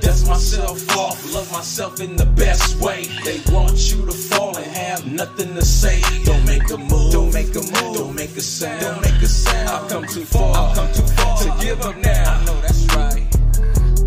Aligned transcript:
Dust 0.00 0.26
myself 0.28 0.96
off, 0.96 1.34
love 1.34 1.50
myself 1.52 2.00
in 2.00 2.16
the 2.16 2.26
best 2.26 2.80
way. 2.80 3.04
They 3.24 3.40
want 3.52 3.76
you 3.90 4.04
to 4.06 4.12
fall 4.12 4.56
and 4.56 4.66
have 4.66 5.06
nothing 5.06 5.54
to 5.54 5.64
say. 5.64 6.00
Don't 6.24 6.44
make 6.44 6.68
a 6.70 6.76
move, 6.76 7.12
don't 7.12 7.32
make 7.32 7.54
a 7.54 7.60
move, 7.60 7.96
don't 7.96 8.14
make 8.14 8.36
a 8.36 8.40
sound, 8.40 8.80
don't 8.80 9.00
make 9.00 9.22
a 9.22 9.26
sound. 9.26 9.68
I've 9.68 9.88
come 9.88 10.06
too 10.06 10.24
far, 10.24 10.54
I've 10.56 10.76
come 10.76 10.92
too 10.92 11.06
far 11.14 11.38
to 11.38 11.64
give 11.64 11.80
up 11.82 11.96
now. 11.98 12.34
I 12.34 12.44
know 12.44 12.60
that's 12.60 12.84
right. 12.96 13.26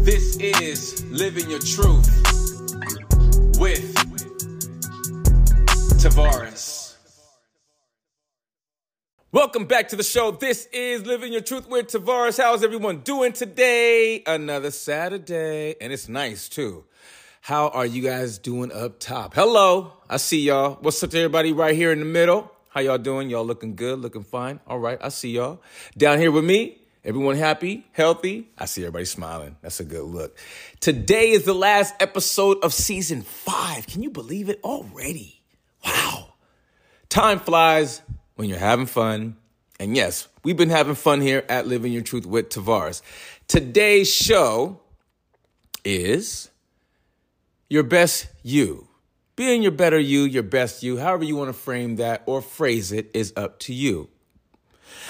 This 0.03 0.37
is 0.37 1.03
Living 1.11 1.49
Your 1.49 1.59
Truth 1.59 2.09
with 3.59 3.93
Tavares. 6.01 6.58
Welcome 9.31 9.65
back 9.65 9.89
to 9.89 9.95
the 9.95 10.01
show. 10.01 10.31
This 10.31 10.67
is 10.73 11.05
Living 11.05 11.31
Your 11.31 11.43
Truth 11.43 11.69
with 11.69 11.89
Tavares. 11.89 12.41
How's 12.41 12.63
everyone 12.63 13.01
doing 13.01 13.31
today? 13.31 14.23
Another 14.25 14.71
Saturday, 14.71 15.75
and 15.79 15.93
it's 15.93 16.09
nice 16.09 16.49
too. 16.49 16.85
How 17.41 17.67
are 17.67 17.85
you 17.85 18.01
guys 18.01 18.39
doing 18.39 18.71
up 18.71 18.99
top? 18.99 19.35
Hello, 19.35 19.93
I 20.09 20.17
see 20.17 20.41
y'all. 20.41 20.79
What's 20.81 21.03
up 21.03 21.11
to 21.11 21.19
everybody 21.19 21.53
right 21.53 21.75
here 21.75 21.91
in 21.91 21.99
the 21.99 22.05
middle? 22.05 22.51
How 22.69 22.81
y'all 22.81 22.97
doing? 22.97 23.29
Y'all 23.29 23.45
looking 23.45 23.75
good, 23.75 23.99
looking 23.99 24.23
fine. 24.23 24.61
All 24.65 24.79
right, 24.79 24.97
I 24.99 25.09
see 25.09 25.29
y'all. 25.29 25.61
Down 25.95 26.17
here 26.17 26.31
with 26.31 26.43
me, 26.43 26.79
Everyone 27.05 27.37
happy, 27.37 27.85
healthy? 27.91 28.49
I 28.57 28.65
see 28.65 28.81
everybody 28.81 29.05
smiling. 29.05 29.57
That's 29.61 29.79
a 29.79 29.85
good 29.85 30.03
look. 30.05 30.37
Today 30.79 31.29
is 31.29 31.43
the 31.43 31.53
last 31.53 31.93
episode 31.99 32.57
of 32.63 32.73
season 32.73 33.21
five. 33.21 33.85
Can 33.85 34.01
you 34.01 34.09
believe 34.09 34.49
it 34.49 34.59
already? 34.63 35.41
Wow. 35.85 36.33
Time 37.09 37.39
flies 37.39 38.01
when 38.39 38.47
you're 38.47 38.57
having 38.57 38.85
fun. 38.85 39.35
And 39.81 39.97
yes, 39.97 40.29
we've 40.45 40.55
been 40.55 40.69
having 40.69 40.95
fun 40.95 41.19
here 41.19 41.43
at 41.49 41.67
Living 41.67 41.91
Your 41.91 42.01
Truth 42.01 42.25
with 42.25 42.47
Tavares. 42.47 43.01
Today's 43.49 44.09
show 44.09 44.79
is 45.83 46.49
your 47.69 47.83
best 47.83 48.27
you. 48.41 48.87
Being 49.35 49.61
your 49.61 49.73
better 49.73 49.99
you, 49.99 50.21
your 50.21 50.43
best 50.43 50.83
you, 50.83 50.99
however 50.99 51.25
you 51.25 51.35
want 51.35 51.49
to 51.49 51.53
frame 51.53 51.97
that 51.97 52.23
or 52.27 52.41
phrase 52.41 52.93
it, 52.93 53.11
is 53.13 53.33
up 53.35 53.59
to 53.59 53.73
you. 53.73 54.07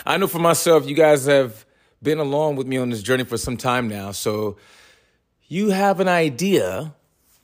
I 0.08 0.18
know 0.18 0.26
for 0.26 0.40
myself, 0.40 0.88
you 0.88 0.96
guys 0.96 1.28
have 1.28 1.68
been 2.02 2.18
along 2.18 2.56
with 2.56 2.66
me 2.66 2.78
on 2.78 2.90
this 2.90 3.04
journey 3.04 3.26
for 3.26 3.38
some 3.38 3.58
time 3.58 3.88
now. 3.88 4.12
So 4.12 4.58
you 5.48 5.70
have 5.70 6.00
an 6.00 6.08
idea 6.08 6.96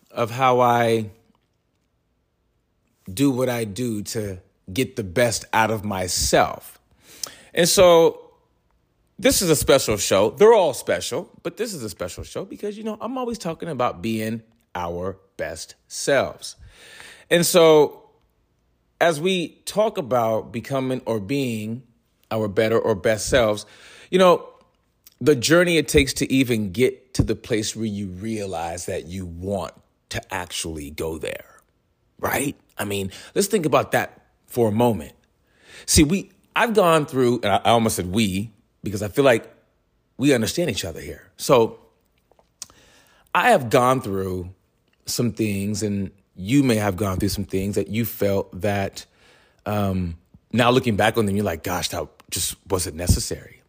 of 0.09 0.31
how 0.31 0.61
I 0.61 1.11
do 3.07 3.29
what 3.29 3.49
I 3.49 3.65
do 3.65 4.01
to 4.01 4.39
get 4.71 4.95
the 4.95 5.03
best 5.03 5.45
out 5.53 5.71
of 5.71 5.83
myself. 5.83 6.79
And 7.53 7.67
so 7.67 8.31
this 9.17 9.41
is 9.41 9.49
a 9.49 9.55
special 9.55 9.97
show. 9.97 10.31
They're 10.31 10.53
all 10.53 10.73
special, 10.73 11.29
but 11.43 11.57
this 11.57 11.73
is 11.73 11.83
a 11.83 11.89
special 11.89 12.23
show 12.23 12.45
because, 12.45 12.77
you 12.77 12.83
know, 12.83 12.97
I'm 12.99 13.17
always 13.17 13.37
talking 13.37 13.69
about 13.69 14.01
being 14.01 14.43
our 14.73 15.17
best 15.37 15.75
selves. 15.87 16.55
And 17.29 17.45
so 17.45 18.09
as 18.99 19.21
we 19.21 19.61
talk 19.65 19.97
about 19.97 20.51
becoming 20.51 21.01
or 21.05 21.19
being 21.19 21.83
our 22.31 22.47
better 22.47 22.77
or 22.77 22.95
best 22.95 23.27
selves, 23.27 23.65
you 24.09 24.19
know, 24.19 24.49
the 25.21 25.35
journey 25.35 25.77
it 25.77 25.87
takes 25.87 26.13
to 26.13 26.31
even 26.31 26.71
get 26.71 27.13
to 27.13 27.23
the 27.23 27.35
place 27.35 27.75
where 27.75 27.85
you 27.85 28.07
realize 28.07 28.87
that 28.87 29.05
you 29.05 29.25
want 29.25 29.73
to 30.09 30.33
actually 30.33 30.89
go 30.89 31.17
there, 31.17 31.61
right? 32.19 32.55
I 32.77 32.83
mean, 32.83 33.11
let's 33.33 33.47
think 33.47 33.65
about 33.65 33.93
that 33.93 34.24
for 34.55 34.69
a 34.69 34.71
moment. 34.71 35.11
See, 35.85 36.05
we, 36.05 36.31
I've 36.55 36.73
gone 36.73 37.05
through, 37.05 37.41
and 37.43 37.51
I, 37.51 37.57
I 37.57 37.71
almost 37.71 37.97
said 37.97 38.07
we, 38.07 38.51
because 38.83 39.03
I 39.03 39.09
feel 39.09 39.25
like 39.25 39.53
we 40.17 40.33
understand 40.33 40.69
each 40.69 40.85
other 40.85 41.01
here. 41.01 41.29
So 41.35 41.77
I 43.33 43.49
have 43.49 43.69
gone 43.69 43.99
through 43.99 44.51
some 45.05 45.33
things, 45.33 45.83
and 45.83 46.09
you 46.37 46.63
may 46.63 46.77
have 46.77 46.95
gone 46.95 47.17
through 47.17 47.29
some 47.29 47.43
things 47.43 47.75
that 47.75 47.89
you 47.89 48.05
felt 48.05 48.61
that 48.61 49.05
um, 49.65 50.15
now 50.53 50.71
looking 50.71 50.95
back 50.95 51.17
on 51.17 51.25
them, 51.25 51.35
you're 51.35 51.43
like, 51.43 51.63
gosh, 51.63 51.89
that 51.89 52.07
just 52.31 52.55
wasn't 52.69 52.95
necessary. 52.95 53.61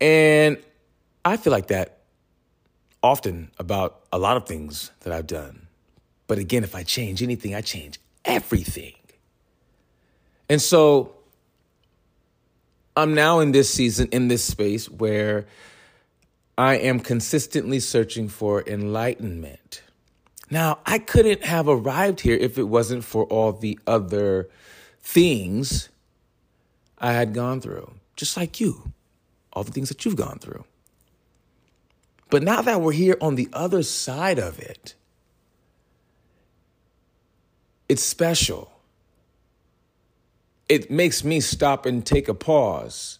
And 0.00 0.58
I 1.24 1.36
feel 1.36 1.52
like 1.52 1.68
that 1.68 2.00
often 3.00 3.52
about 3.60 4.00
a 4.12 4.18
lot 4.18 4.36
of 4.36 4.44
things 4.44 4.90
that 5.02 5.12
I've 5.12 5.28
done. 5.28 5.68
But 6.26 6.38
again, 6.38 6.64
if 6.64 6.74
I 6.74 6.82
change 6.82 7.22
anything, 7.22 7.54
I 7.54 7.60
change 7.60 8.00
everything. 8.24 8.94
And 10.48 10.60
so 10.62 11.14
I'm 12.96 13.14
now 13.14 13.40
in 13.40 13.52
this 13.52 13.72
season, 13.72 14.08
in 14.12 14.28
this 14.28 14.44
space 14.44 14.88
where 14.90 15.46
I 16.56 16.76
am 16.76 17.00
consistently 17.00 17.80
searching 17.80 18.28
for 18.28 18.62
enlightenment. 18.66 19.82
Now, 20.50 20.78
I 20.86 20.98
couldn't 20.98 21.44
have 21.44 21.68
arrived 21.68 22.20
here 22.20 22.36
if 22.36 22.58
it 22.58 22.64
wasn't 22.64 23.04
for 23.04 23.24
all 23.24 23.52
the 23.52 23.78
other 23.86 24.48
things 25.00 25.90
I 26.98 27.12
had 27.12 27.34
gone 27.34 27.60
through, 27.60 27.92
just 28.16 28.36
like 28.36 28.58
you 28.58 28.92
all 29.58 29.64
the 29.64 29.72
things 29.72 29.88
that 29.88 30.04
you've 30.04 30.14
gone 30.14 30.38
through. 30.38 30.64
But 32.30 32.44
now 32.44 32.62
that 32.62 32.80
we're 32.80 32.92
here 32.92 33.16
on 33.20 33.34
the 33.34 33.48
other 33.52 33.82
side 33.82 34.38
of 34.38 34.60
it, 34.60 34.94
it's 37.88 38.02
special. 38.02 38.70
It 40.68 40.90
makes 40.90 41.24
me 41.24 41.40
stop 41.40 41.86
and 41.86 42.04
take 42.04 42.28
a 42.28 42.34
pause 42.34 43.18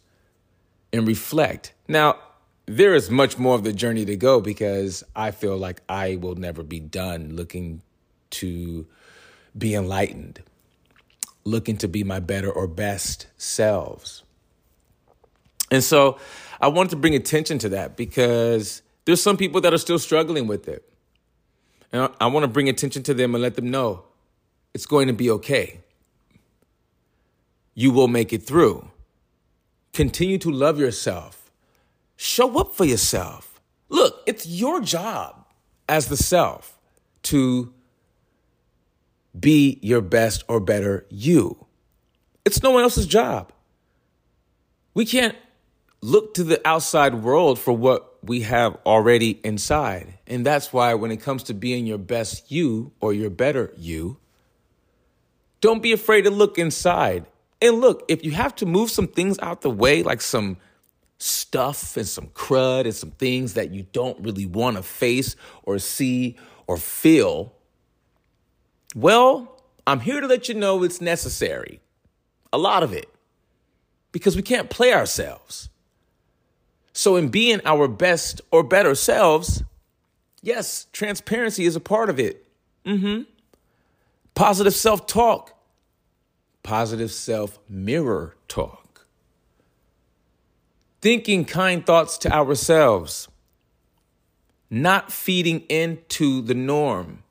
and 0.93 1.07
reflect. 1.07 1.73
Now, 1.87 2.19
there 2.67 2.95
is 2.95 3.11
much 3.11 3.39
more 3.39 3.55
of 3.55 3.65
the 3.65 3.73
journey 3.73 4.05
to 4.05 4.17
go 4.17 4.41
because 4.41 5.03
I 5.17 5.31
feel 5.31 5.57
like 5.57 5.81
I 5.89 6.17
will 6.17 6.35
never 6.35 6.63
be 6.63 6.81
done 6.81 7.35
looking 7.35 7.83
to 8.31 8.87
be 9.57 9.75
enlightened, 9.75 10.43
looking 11.45 11.79
to 11.79 11.89
be 11.89 12.05
my 12.05 12.21
better 12.21 12.51
or 12.51 12.67
best 12.67 13.27
selves. 13.39 14.23
And 15.71 15.83
so 15.83 16.19
I 16.61 16.69
wanted 16.69 16.91
to 16.91 16.97
bring 16.97 17.15
attention 17.15 17.59
to 17.61 17.71
that 17.71 17.97
because 17.97 18.83
there's 19.05 19.23
some 19.23 19.37
people 19.37 19.61
that 19.63 19.73
are 19.73 19.79
still 19.79 19.99
struggling 19.99 20.47
with 20.47 20.69
it. 20.69 20.85
And 21.93 22.11
I, 22.21 22.27
want 22.27 22.45
to 22.45 22.49
bring 22.49 22.69
attention 22.69 23.03
to 23.05 23.15
them 23.15 23.35
and 23.35 23.41
let 23.41 23.57
them 23.57 23.71
know 23.71 24.05
it's 24.75 24.85
going 24.85 25.07
to 25.07 25.15
be 25.15 25.31
okay. 25.31 25.81
You 27.79 27.93
will 27.93 28.09
make 28.09 28.33
it 28.33 28.43
through. 28.43 28.91
Continue 29.93 30.37
to 30.39 30.51
love 30.51 30.81
yourself. 30.81 31.49
Show 32.17 32.59
up 32.59 32.75
for 32.75 32.85
yourself. 32.85 33.61
Look, 33.89 34.21
it's 34.27 34.49
your 34.49 34.81
job 34.81 35.47
as 35.89 36.09
the 36.09 36.17
self 36.17 36.77
to 37.23 37.73
be 39.39 39.79
your 39.81 40.01
best 40.01 40.43
or 40.49 40.59
better 40.59 41.07
you. 41.09 41.67
It's 42.45 42.65
no 42.65 42.73
one 42.73 42.83
else's 42.83 43.07
job. 43.07 43.53
We 44.95 45.07
can't 45.07 45.37
look 46.01 46.35
to 46.35 46.43
the 46.43 46.61
outside 46.67 47.15
world 47.15 47.61
for 47.61 47.73
what 47.73 48.19
we 48.25 48.41
have 48.41 48.77
already 48.87 49.39
inside. 49.45 50.19
And 50.27 50.45
that's 50.45 50.73
why 50.73 50.95
when 50.95 51.13
it 51.13 51.19
comes 51.19 51.45
to 51.45 51.55
being 51.55 51.87
your 51.87 51.99
best 51.99 52.51
you 52.51 52.91
or 52.99 53.13
your 53.13 53.31
better 53.31 53.73
you, 53.77 54.17
don't 55.61 55.81
be 55.81 55.93
afraid 55.93 56.23
to 56.23 56.31
look 56.31 56.59
inside. 56.59 57.25
And 57.61 57.81
look, 57.81 58.05
if 58.09 58.25
you 58.25 58.33
have 58.33 58.55
to 58.57 58.67
move 58.67 58.91
some 58.91 59.09
things 59.09 59.39
out 59.41 59.63
the 59.63 59.71
way, 59.71 60.03
like 60.03 60.21
some 60.21 60.59
stuff 61.19 61.97
and 61.97 62.07
some 62.07 62.29
crud 62.29 62.85
and 62.85 62.95
some 62.95 63.11
things 63.13 63.55
that 63.55 63.73
you 63.73 63.85
don't 63.93 64.19
really 64.21 64.47
want 64.47 64.77
to 64.77 64.83
face 64.83 65.35
or 65.65 65.79
see 65.79 66.37
or 66.67 66.77
feel, 66.77 67.53
well, 68.95 69.63
I'm 69.87 70.01
here 70.01 70.21
to 70.21 70.27
let 70.27 70.49
you 70.49 70.55
know 70.55 70.83
it's 70.83 71.01
necessary. 71.01 71.81
A 72.53 72.59
lot 72.59 72.83
of 72.83 72.93
it. 72.93 73.09
Because 74.13 74.37
we 74.37 74.43
can't 74.43 74.71
play 74.71 74.93
ourselves. 74.93 75.69
So, 76.93 77.17
in 77.17 77.29
being 77.29 77.61
our 77.65 77.87
best 77.89 78.41
or 78.51 78.63
better 78.63 78.95
selves, 78.95 79.63
yes, 80.43 80.87
transparency 80.93 81.65
is 81.65 81.77
a 81.77 81.81
part 81.81 82.11
of 82.11 82.19
it. 82.19 82.47
Mm-hmm. 82.85 83.23
Positive 84.35 84.75
self 84.75 85.07
talk, 85.07 85.58
positive 86.69 87.11
self 87.11 87.59
mirror 87.67 88.37
talk. 88.47 89.07
Thinking 91.01 91.47
kind 91.47 91.87
thoughts 91.87 92.19
to 92.19 92.31
ourselves, 92.31 93.27
not 94.69 95.11
feeding 95.11 95.61
into 95.71 96.43
the 96.43 96.53
norm, 96.53 97.23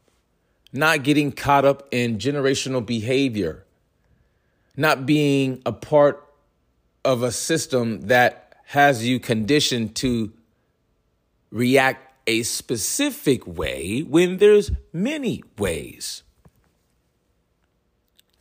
not 0.74 1.04
getting 1.04 1.32
caught 1.32 1.66
up 1.66 1.88
in 1.92 2.18
generational 2.18 2.84
behavior, 2.84 3.64
not 4.76 5.06
being 5.06 5.62
a 5.68 5.72
part 5.72 6.28
of 7.06 7.22
a 7.22 7.32
system 7.32 8.08
that 8.08 8.56
has 8.66 9.06
you 9.06 9.20
conditioned 9.20 9.96
to 9.98 10.34
react 11.52 12.12
a 12.26 12.42
specific 12.42 13.46
way 13.46 14.00
when 14.00 14.38
there's 14.38 14.72
many 14.92 15.44
ways. 15.60 16.24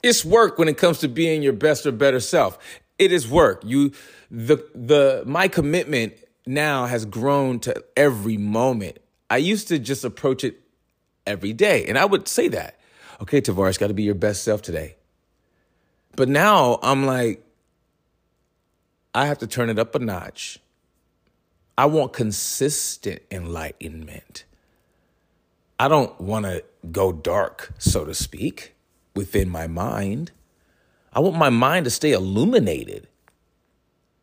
It's 0.07 0.25
work 0.25 0.57
when 0.57 0.69
it 0.69 0.79
comes 0.79 0.99
to 1.01 1.09
being 1.09 1.43
your 1.43 1.53
best 1.53 1.85
or 1.85 1.91
better 1.91 2.21
self. 2.21 2.59
It 2.97 3.11
is 3.11 3.27
work. 3.29 3.63
You 3.65 3.91
the 4.31 4.65
the 4.73 5.25
my 5.27 5.49
commitment 5.49 6.15
now 6.47 6.87
has 6.87 7.05
grown 7.05 7.59
to 7.61 7.85
every 7.97 8.37
moment. 8.37 8.99
I 9.29 9.39
used 9.39 9.67
to 9.69 9.81
just 9.81 10.05
approach 10.05 10.45
it 10.45 10.61
every 11.27 11.53
day. 11.53 11.87
And 11.87 11.99
I 11.99 12.05
would 12.05 12.29
say 12.29 12.47
that. 12.49 12.79
Okay, 13.21 13.41
Tavares, 13.41 13.81
got 13.81 13.89
to 13.89 13.95
be 13.95 14.05
your 14.05 14.15
best 14.15 14.45
self 14.45 14.63
today. 14.63 14.95
But 16.15 16.29
now 16.29 16.79
I'm 16.85 17.05
like, 17.05 17.45
I 19.13 19.27
have 19.27 19.39
to 19.39 19.49
turn 19.49 19.71
it 19.71 19.79
up 19.79 19.97
a 19.97 19.99
notch. 19.99 20.61
I 21.77 21.87
want 21.87 22.13
consistent 22.13 23.23
enlightenment. 23.33 24.45
I 25.81 25.89
don't 25.89 26.19
want 26.21 26.47
to 26.47 26.63
go 26.93 27.11
dark, 27.11 27.73
so 27.79 28.05
to 28.05 28.15
speak, 28.15 28.76
within 29.17 29.49
my 29.49 29.67
mind. 29.67 30.31
I 31.13 31.21
want 31.21 31.37
my 31.37 31.51
mind 31.51 31.85
to 31.85 31.91
stay 31.91 32.13
illuminated, 32.13 33.09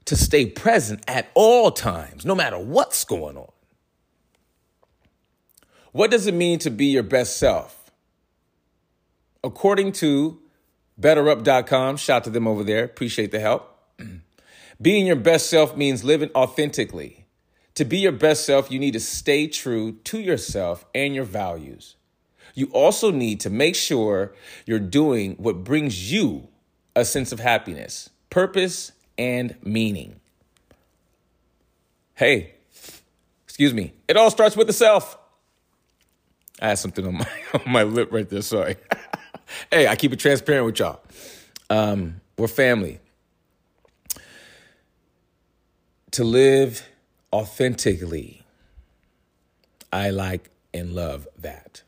to 0.05 0.15
stay 0.15 0.45
present 0.45 1.03
at 1.07 1.29
all 1.33 1.71
times, 1.71 2.25
no 2.25 2.35
matter 2.35 2.59
what's 2.59 3.03
going 3.03 3.35
on. 3.35 3.51
What 5.91 6.11
does 6.11 6.27
it 6.27 6.33
mean 6.33 6.59
to 6.59 6.69
be 6.69 6.85
your 6.87 7.03
best 7.03 7.37
self? 7.37 7.91
According 9.43 9.91
to 9.93 10.39
betterup.com, 10.99 11.97
shout 11.97 12.23
to 12.23 12.29
them 12.29 12.47
over 12.47 12.63
there, 12.63 12.83
appreciate 12.83 13.31
the 13.31 13.39
help. 13.39 13.77
Being 14.81 15.05
your 15.05 15.15
best 15.15 15.49
self 15.49 15.75
means 15.75 16.03
living 16.03 16.29
authentically. 16.35 17.25
To 17.75 17.85
be 17.85 17.99
your 17.99 18.11
best 18.11 18.45
self, 18.45 18.69
you 18.69 18.79
need 18.79 18.93
to 18.93 18.99
stay 18.99 19.47
true 19.47 19.93
to 20.03 20.19
yourself 20.19 20.85
and 20.93 21.15
your 21.15 21.25
values. 21.25 21.95
You 22.53 22.67
also 22.67 23.11
need 23.11 23.39
to 23.41 23.49
make 23.49 23.75
sure 23.75 24.33
you're 24.65 24.79
doing 24.79 25.35
what 25.35 25.63
brings 25.63 26.11
you 26.11 26.47
a 26.95 27.03
sense 27.03 27.31
of 27.31 27.39
happiness, 27.39 28.09
purpose, 28.29 28.91
and 29.17 29.55
meaning. 29.63 30.19
Hey, 32.13 32.53
excuse 33.45 33.73
me, 33.73 33.93
it 34.07 34.17
all 34.17 34.29
starts 34.29 34.55
with 34.55 34.67
the 34.67 34.73
self. 34.73 35.17
I 36.61 36.69
had 36.69 36.79
something 36.79 37.05
on 37.05 37.17
my 37.17 37.27
on 37.53 37.71
my 37.71 37.83
lip 37.83 38.09
right 38.11 38.29
there. 38.29 38.41
Sorry. 38.41 38.75
hey, 39.71 39.87
I 39.87 39.95
keep 39.95 40.13
it 40.13 40.19
transparent 40.19 40.65
with 40.65 40.79
y'all. 40.79 41.01
Um, 41.69 42.21
we're 42.37 42.47
family. 42.47 42.99
To 46.11 46.23
live 46.23 46.87
authentically, 47.31 48.43
I 49.91 50.11
like 50.11 50.51
and 50.73 50.93
love 50.93 51.27
that. 51.39 51.81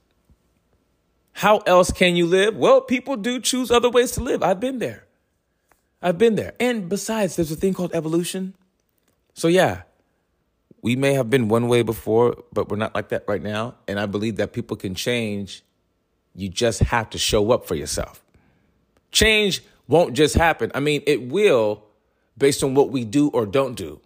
How 1.36 1.58
else 1.66 1.92
can 1.92 2.16
you 2.16 2.28
live? 2.28 2.56
Well, 2.56 2.80
people 2.80 3.18
do 3.18 3.42
choose 3.42 3.70
other 3.70 3.90
ways 3.90 4.12
to 4.12 4.24
live. 4.24 4.42
I've 4.42 4.62
been 4.62 4.80
there. 4.80 5.04
I've 6.02 6.18
been 6.18 6.36
there. 6.36 6.54
And 6.62 6.88
besides, 6.88 7.36
there's 7.36 7.52
a 7.52 7.58
thing 7.58 7.74
called 7.74 7.94
evolution. 7.94 8.56
So, 9.34 9.50
yeah, 9.50 9.82
we 10.82 10.96
may 10.96 11.14
have 11.14 11.30
been 11.30 11.50
one 11.50 11.68
way 11.68 11.82
before, 11.82 12.42
but 12.54 12.70
we're 12.70 12.78
not 12.78 12.96
like 12.96 13.10
that 13.10 13.26
right 13.28 13.44
now. 13.44 13.76
And 13.86 14.00
I 14.00 14.06
believe 14.06 14.38
that 14.38 14.54
people 14.54 14.78
can 14.78 14.96
change. 14.96 15.62
You 16.34 16.48
just 16.48 16.80
have 16.80 17.10
to 17.10 17.18
show 17.18 17.52
up 17.52 17.68
for 17.68 17.76
yourself. 17.76 18.24
Change 19.12 19.62
won't 19.90 20.14
just 20.14 20.36
happen. 20.36 20.72
I 20.74 20.80
mean, 20.80 21.04
it 21.06 21.28
will 21.28 21.84
based 22.38 22.64
on 22.64 22.76
what 22.76 22.92
we 22.92 23.04
do 23.04 23.28
or 23.32 23.46
don't 23.46 23.76
do. 23.76 24.00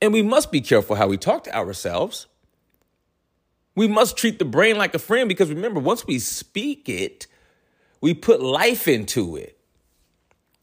And 0.00 0.12
we 0.12 0.22
must 0.22 0.52
be 0.52 0.60
careful 0.60 0.94
how 0.94 1.08
we 1.08 1.16
talk 1.16 1.42
to 1.44 1.56
ourselves. 1.56 2.28
We 3.80 3.88
must 3.88 4.18
treat 4.18 4.38
the 4.38 4.44
brain 4.44 4.76
like 4.76 4.94
a 4.94 4.98
friend 4.98 5.26
because 5.26 5.48
remember, 5.48 5.80
once 5.80 6.06
we 6.06 6.18
speak 6.18 6.86
it, 6.86 7.26
we 8.02 8.12
put 8.12 8.42
life 8.42 8.86
into 8.86 9.36
it, 9.36 9.58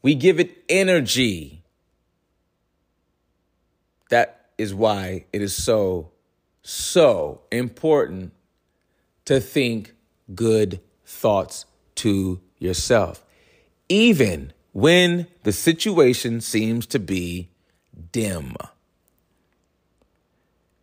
we 0.02 0.14
give 0.14 0.38
it 0.38 0.56
energy. 0.68 1.64
That 4.08 4.46
is 4.56 4.72
why 4.72 5.24
it 5.32 5.42
is 5.42 5.52
so, 5.52 6.12
so 6.62 7.40
important 7.50 8.30
to 9.24 9.40
think 9.40 9.94
good 10.32 10.78
thoughts 11.04 11.64
to 11.96 12.40
yourself, 12.60 13.24
even 13.88 14.52
when 14.70 15.26
the 15.42 15.50
situation 15.50 16.40
seems 16.40 16.86
to 16.86 17.00
be 17.00 17.48
dim. 18.12 18.54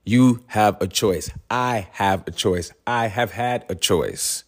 You 0.06 0.44
have 0.48 0.80
a 0.82 0.88
choice. 0.88 1.32
I 1.50 1.88
have 1.94 2.28
a 2.28 2.32
choice. 2.32 2.72
I 2.86 3.08
have 3.08 3.32
had 3.32 3.66
a 3.70 3.76
choice. 3.76 4.44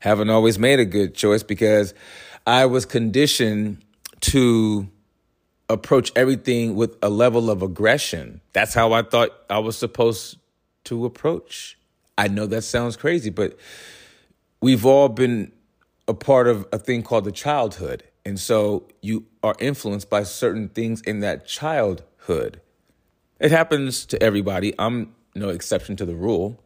Haven't 0.00 0.30
always 0.30 0.58
made 0.58 0.78
a 0.78 0.84
good 0.84 1.14
choice 1.14 1.42
because 1.42 1.94
I 2.46 2.66
was 2.66 2.84
conditioned 2.84 3.82
to 4.20 4.88
approach 5.68 6.12
everything 6.14 6.76
with 6.76 6.96
a 7.02 7.08
level 7.08 7.50
of 7.50 7.62
aggression. 7.62 8.40
That's 8.52 8.74
how 8.74 8.92
I 8.92 9.02
thought 9.02 9.30
I 9.48 9.58
was 9.58 9.76
supposed 9.76 10.38
to 10.84 11.04
approach. 11.04 11.78
I 12.16 12.28
know 12.28 12.46
that 12.46 12.62
sounds 12.62 12.96
crazy, 12.96 13.30
but 13.30 13.58
we've 14.60 14.84
all 14.84 15.08
been 15.08 15.52
a 16.06 16.14
part 16.14 16.48
of 16.48 16.66
a 16.72 16.78
thing 16.78 17.02
called 17.02 17.24
the 17.24 17.32
childhood. 17.32 18.02
And 18.24 18.38
so 18.38 18.88
you 19.00 19.26
are 19.42 19.54
influenced 19.58 20.10
by 20.10 20.22
certain 20.24 20.68
things 20.68 21.00
in 21.02 21.20
that 21.20 21.46
childhood. 21.46 22.60
It 23.38 23.50
happens 23.50 24.06
to 24.06 24.22
everybody. 24.22 24.74
I'm 24.78 25.14
no 25.34 25.48
exception 25.50 25.96
to 25.96 26.04
the 26.04 26.16
rule. 26.16 26.62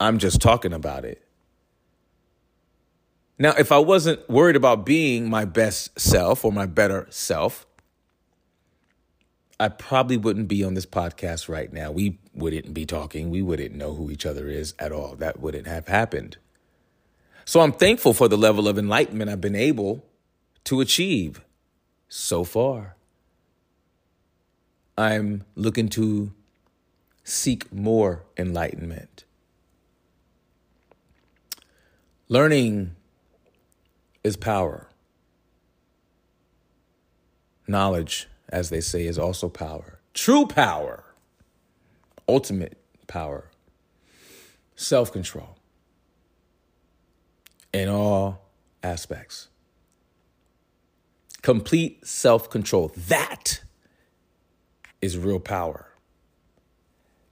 I'm 0.00 0.18
just 0.18 0.40
talking 0.40 0.72
about 0.72 1.04
it. 1.04 1.22
Now, 3.38 3.54
if 3.58 3.72
I 3.72 3.78
wasn't 3.78 4.28
worried 4.28 4.56
about 4.56 4.86
being 4.86 5.28
my 5.28 5.44
best 5.44 5.98
self 5.98 6.44
or 6.44 6.52
my 6.52 6.66
better 6.66 7.06
self, 7.10 7.66
I 9.58 9.68
probably 9.68 10.16
wouldn't 10.16 10.48
be 10.48 10.64
on 10.64 10.74
this 10.74 10.86
podcast 10.86 11.48
right 11.48 11.72
now. 11.72 11.90
We 11.92 12.18
wouldn't 12.34 12.74
be 12.74 12.86
talking. 12.86 13.30
We 13.30 13.42
wouldn't 13.42 13.74
know 13.74 13.94
who 13.94 14.10
each 14.10 14.26
other 14.26 14.48
is 14.48 14.74
at 14.78 14.92
all. 14.92 15.14
That 15.16 15.40
wouldn't 15.40 15.66
have 15.66 15.88
happened. 15.88 16.36
So 17.44 17.60
I'm 17.60 17.72
thankful 17.72 18.14
for 18.14 18.28
the 18.28 18.38
level 18.38 18.66
of 18.68 18.78
enlightenment 18.78 19.30
I've 19.30 19.40
been 19.40 19.56
able 19.56 20.04
to 20.64 20.80
achieve 20.80 21.42
so 22.08 22.44
far. 22.44 22.96
I'm 24.96 25.44
looking 25.54 25.88
to 25.90 26.32
seek 27.24 27.72
more 27.72 28.24
enlightenment. 28.36 29.24
Learning 32.28 32.96
is 34.24 34.36
power. 34.36 34.88
Knowledge 37.66 38.28
as 38.52 38.68
they 38.68 38.80
say, 38.80 39.06
is 39.06 39.18
also 39.18 39.48
power. 39.48 39.98
True 40.12 40.46
power, 40.46 41.02
ultimate 42.28 42.76
power, 43.08 43.50
self 44.76 45.10
control 45.10 45.56
in 47.72 47.88
all 47.88 48.42
aspects. 48.82 49.48
Complete 51.40 52.06
self 52.06 52.50
control. 52.50 52.92
That 52.94 53.61
is 55.02 55.18
real 55.18 55.40
power. 55.40 55.88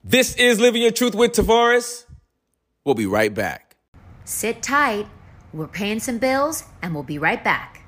This 0.03 0.35
is 0.35 0.59
Living 0.59 0.81
Your 0.81 0.91
Truth 0.91 1.15
with 1.15 1.31
Tavares. 1.31 2.05
We'll 2.83 2.95
be 2.95 3.05
right 3.05 3.33
back. 3.33 3.77
Sit 4.25 4.61
tight. 4.61 5.07
We're 5.53 5.67
paying 5.67 5.99
some 5.99 6.17
bills 6.17 6.65
and 6.81 6.93
we'll 6.93 7.03
be 7.03 7.17
right 7.17 7.41
back. 7.41 7.80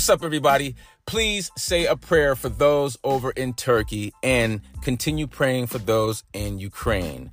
What's 0.00 0.08
up, 0.08 0.24
everybody? 0.24 0.74
Please 1.04 1.50
say 1.58 1.84
a 1.84 1.94
prayer 1.94 2.34
for 2.34 2.48
those 2.48 2.96
over 3.04 3.32
in 3.32 3.52
Turkey 3.52 4.14
and 4.22 4.62
continue 4.80 5.26
praying 5.26 5.66
for 5.66 5.76
those 5.76 6.24
in 6.32 6.58
Ukraine. 6.58 7.30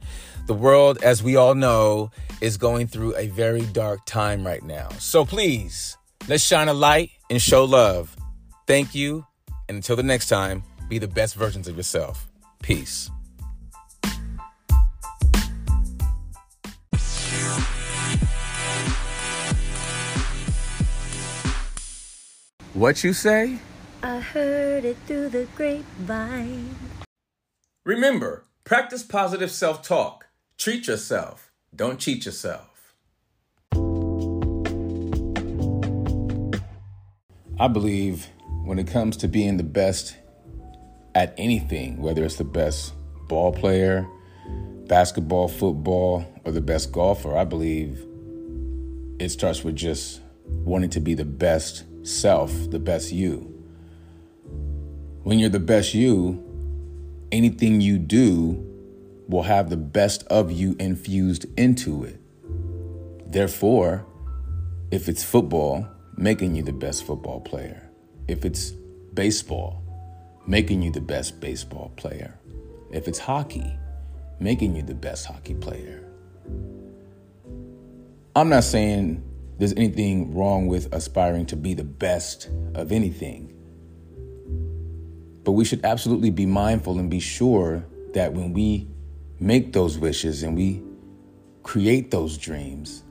The 0.48 0.54
world, 0.54 1.02
as 1.02 1.24
we 1.24 1.38
all 1.38 1.56
know, 1.56 2.12
is 2.42 2.58
going 2.58 2.88
through 2.88 3.16
a 3.16 3.28
very 3.28 3.62
dark 3.62 4.06
time 4.06 4.46
right 4.46 4.62
now. 4.62 4.90
So 5.00 5.24
please, 5.24 5.96
let's 6.28 6.44
shine 6.44 6.68
a 6.68 6.74
light 6.74 7.12
and 7.30 7.42
show 7.42 7.64
love. 7.64 8.14
Thank 8.66 8.94
you. 8.94 9.26
And 9.70 9.78
until 9.78 9.96
the 9.96 10.04
next 10.04 10.28
time, 10.28 10.62
be 10.90 11.00
the 11.00 11.08
best 11.08 11.36
versions 11.36 11.70
of 11.70 11.78
yourself. 11.78 12.28
Peace. 12.62 13.10
What 22.78 23.04
you 23.04 23.12
say? 23.12 23.58
I 24.04 24.20
heard 24.20 24.86
it 24.86 24.98
through 25.08 25.30
the 25.30 25.48
grapevine. 25.56 26.76
Remember, 27.84 28.44
practice 28.66 29.02
positive 29.02 29.50
self 29.50 29.82
talk. 29.82 30.28
Treat 30.60 30.86
yourself. 30.86 31.52
Don't 31.76 32.00
cheat 32.00 32.24
yourself. 32.24 32.94
I 37.60 37.68
believe 37.68 38.28
when 38.64 38.78
it 38.78 38.86
comes 38.86 39.18
to 39.18 39.28
being 39.28 39.58
the 39.58 39.64
best 39.64 40.16
at 41.16 41.34
anything, 41.36 42.00
whether 42.00 42.24
it's 42.24 42.36
the 42.36 42.44
best 42.44 42.94
ball 43.28 43.52
player, 43.52 44.08
basketball, 44.86 45.48
football, 45.48 46.32
or 46.46 46.52
the 46.52 46.62
best 46.62 46.92
golfer, 46.92 47.36
I 47.36 47.44
believe 47.44 48.06
it 49.18 49.30
starts 49.30 49.64
with 49.64 49.76
just 49.76 50.22
wanting 50.46 50.92
to 50.92 51.00
be 51.00 51.16
the 51.16 51.26
best 51.26 51.84
self, 52.08 52.52
the 52.70 52.80
best 52.80 53.12
you. 53.12 53.54
When 55.24 55.40
you're 55.40 55.50
the 55.50 55.60
best 55.60 55.94
you, 55.94 56.44
anything 57.32 57.82
you 57.82 57.98
do 57.98 58.64
will 59.28 59.44
have 59.44 59.70
the 59.70 59.78
best 59.78 60.24
of 60.28 60.52
you 60.52 60.76
infused 60.80 61.46
into 61.58 62.06
it. 62.06 62.20
Therefore, 63.30 64.06
if 64.90 65.10
it's 65.10 65.24
football, 65.24 65.86
making 66.16 66.56
you 66.56 66.64
the 66.64 66.72
best 66.72 67.06
football 67.06 67.42
player. 67.42 67.90
If 68.28 68.46
it's 68.46 68.72
baseball, 69.14 69.84
making 70.48 70.82
you 70.82 70.92
the 70.92 71.02
best 71.02 71.42
baseball 71.42 71.92
player. 71.98 72.40
If 72.92 73.08
it's 73.08 73.20
hockey, 73.20 73.78
making 74.40 74.76
you 74.76 74.82
the 74.82 74.96
best 74.96 75.26
hockey 75.26 75.56
player. 75.56 76.04
I'm 78.36 78.50
not 78.50 78.64
saying 78.64 79.27
there's 79.58 79.74
anything 79.74 80.36
wrong 80.36 80.68
with 80.68 80.94
aspiring 80.94 81.46
to 81.48 81.56
be 81.56 81.74
the 81.74 81.84
best 81.84 82.50
of 82.76 82.92
anything. 82.92 83.54
But 85.44 85.54
we 85.54 85.66
should 85.66 85.84
absolutely 85.84 86.30
be 86.30 86.46
mindful 86.46 87.00
and 87.00 87.10
be 87.10 87.20
sure 87.20 87.86
that 88.14 88.34
when 88.34 88.54
we 88.54 88.88
make 89.40 89.74
those 89.74 89.98
wishes 89.98 90.44
and 90.44 90.56
we 90.56 90.84
create 91.64 92.12
those 92.12 92.38
dreams, 92.38 93.04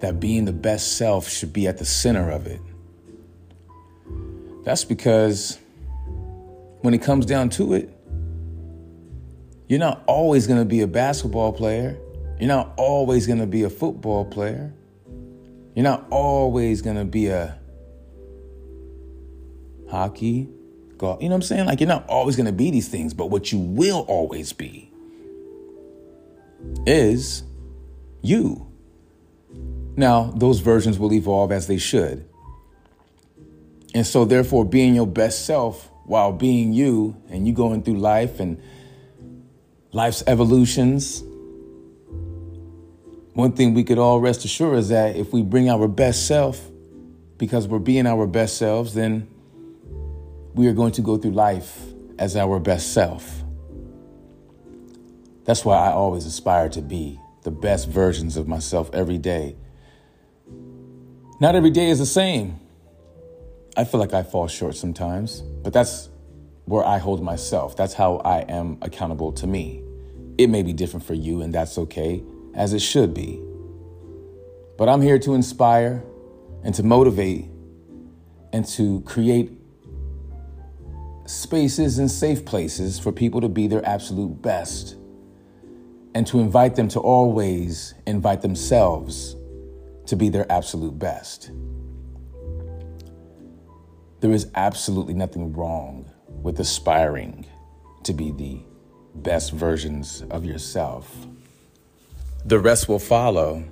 that 0.00 0.20
being 0.20 0.44
the 0.44 0.52
best 0.52 0.96
self 0.96 1.28
should 1.28 1.52
be 1.52 1.66
at 1.66 1.78
the 1.78 1.84
center 1.84 2.30
of 2.30 2.46
it. 2.46 2.60
That's 4.64 4.84
because 4.84 5.58
when 6.82 6.94
it 6.94 7.02
comes 7.02 7.26
down 7.26 7.50
to 7.50 7.74
it, 7.74 7.90
you're 9.66 9.80
not 9.80 10.02
always 10.06 10.46
going 10.46 10.60
to 10.60 10.64
be 10.64 10.82
a 10.82 10.86
basketball 10.86 11.52
player. 11.52 11.98
You're 12.38 12.48
not 12.48 12.72
always 12.76 13.26
going 13.26 13.40
to 13.40 13.46
be 13.46 13.64
a 13.64 13.70
football 13.70 14.24
player. 14.24 14.72
You're 15.78 15.84
not 15.84 16.08
always 16.10 16.82
going 16.82 16.96
to 16.96 17.04
be 17.04 17.28
a 17.28 17.56
hockey, 19.88 20.48
golf. 20.96 21.22
You 21.22 21.28
know 21.28 21.36
what 21.36 21.36
I'm 21.36 21.42
saying? 21.42 21.66
Like, 21.66 21.78
you're 21.78 21.86
not 21.86 22.04
always 22.08 22.34
going 22.34 22.46
to 22.46 22.52
be 22.52 22.72
these 22.72 22.88
things, 22.88 23.14
but 23.14 23.26
what 23.26 23.52
you 23.52 23.60
will 23.60 24.00
always 24.08 24.52
be 24.52 24.90
is 26.84 27.44
you. 28.22 28.66
Now, 29.94 30.32
those 30.34 30.58
versions 30.58 30.98
will 30.98 31.12
evolve 31.12 31.52
as 31.52 31.68
they 31.68 31.78
should. 31.78 32.28
And 33.94 34.04
so, 34.04 34.24
therefore, 34.24 34.64
being 34.64 34.96
your 34.96 35.06
best 35.06 35.46
self 35.46 35.88
while 36.06 36.32
being 36.32 36.72
you 36.72 37.16
and 37.28 37.46
you 37.46 37.52
going 37.52 37.84
through 37.84 37.98
life 37.98 38.40
and 38.40 38.60
life's 39.92 40.24
evolutions, 40.26 41.22
one 43.38 43.52
thing 43.52 43.72
we 43.72 43.84
could 43.84 43.98
all 43.98 44.18
rest 44.18 44.44
assured 44.44 44.76
is 44.76 44.88
that 44.88 45.14
if 45.14 45.32
we 45.32 45.42
bring 45.42 45.70
our 45.70 45.86
best 45.86 46.26
self, 46.26 46.60
because 47.36 47.68
we're 47.68 47.78
being 47.78 48.04
our 48.04 48.26
best 48.26 48.56
selves, 48.56 48.94
then 48.94 49.28
we 50.54 50.66
are 50.66 50.72
going 50.72 50.90
to 50.90 51.02
go 51.02 51.16
through 51.16 51.30
life 51.30 51.80
as 52.18 52.34
our 52.34 52.58
best 52.58 52.92
self. 52.92 53.44
That's 55.44 55.64
why 55.64 55.76
I 55.76 55.92
always 55.92 56.26
aspire 56.26 56.68
to 56.70 56.82
be 56.82 57.20
the 57.44 57.52
best 57.52 57.88
versions 57.88 58.36
of 58.36 58.48
myself 58.48 58.90
every 58.92 59.18
day. 59.18 59.54
Not 61.40 61.54
every 61.54 61.70
day 61.70 61.90
is 61.90 62.00
the 62.00 62.06
same. 62.06 62.58
I 63.76 63.84
feel 63.84 64.00
like 64.00 64.14
I 64.14 64.24
fall 64.24 64.48
short 64.48 64.74
sometimes, 64.74 65.42
but 65.62 65.72
that's 65.72 66.08
where 66.64 66.84
I 66.84 66.98
hold 66.98 67.22
myself. 67.22 67.76
That's 67.76 67.94
how 67.94 68.16
I 68.16 68.40
am 68.40 68.78
accountable 68.82 69.30
to 69.34 69.46
me. 69.46 69.84
It 70.38 70.48
may 70.48 70.64
be 70.64 70.72
different 70.72 71.06
for 71.06 71.14
you, 71.14 71.40
and 71.40 71.54
that's 71.54 71.78
okay, 71.78 72.24
as 72.58 72.74
it 72.74 72.82
should 72.82 73.14
be. 73.14 73.40
But 74.76 74.88
I'm 74.88 75.00
here 75.00 75.18
to 75.20 75.34
inspire 75.34 76.04
and 76.64 76.74
to 76.74 76.82
motivate 76.82 77.46
and 78.52 78.66
to 78.66 79.00
create 79.02 79.52
spaces 81.24 81.98
and 81.98 82.10
safe 82.10 82.44
places 82.44 82.98
for 82.98 83.12
people 83.12 83.40
to 83.40 83.48
be 83.48 83.66
their 83.66 83.84
absolute 83.86 84.42
best 84.42 84.96
and 86.14 86.26
to 86.26 86.40
invite 86.40 86.74
them 86.74 86.88
to 86.88 87.00
always 87.00 87.94
invite 88.06 88.42
themselves 88.42 89.36
to 90.06 90.16
be 90.16 90.28
their 90.28 90.50
absolute 90.50 90.98
best. 90.98 91.50
There 94.20 94.32
is 94.32 94.50
absolutely 94.54 95.14
nothing 95.14 95.52
wrong 95.52 96.10
with 96.28 96.58
aspiring 96.58 97.46
to 98.04 98.12
be 98.12 98.32
the 98.32 98.60
best 99.14 99.52
versions 99.52 100.24
of 100.30 100.44
yourself. 100.44 101.28
The 102.48 102.58
rest 102.58 102.88
will 102.88 102.98
follow. 102.98 103.62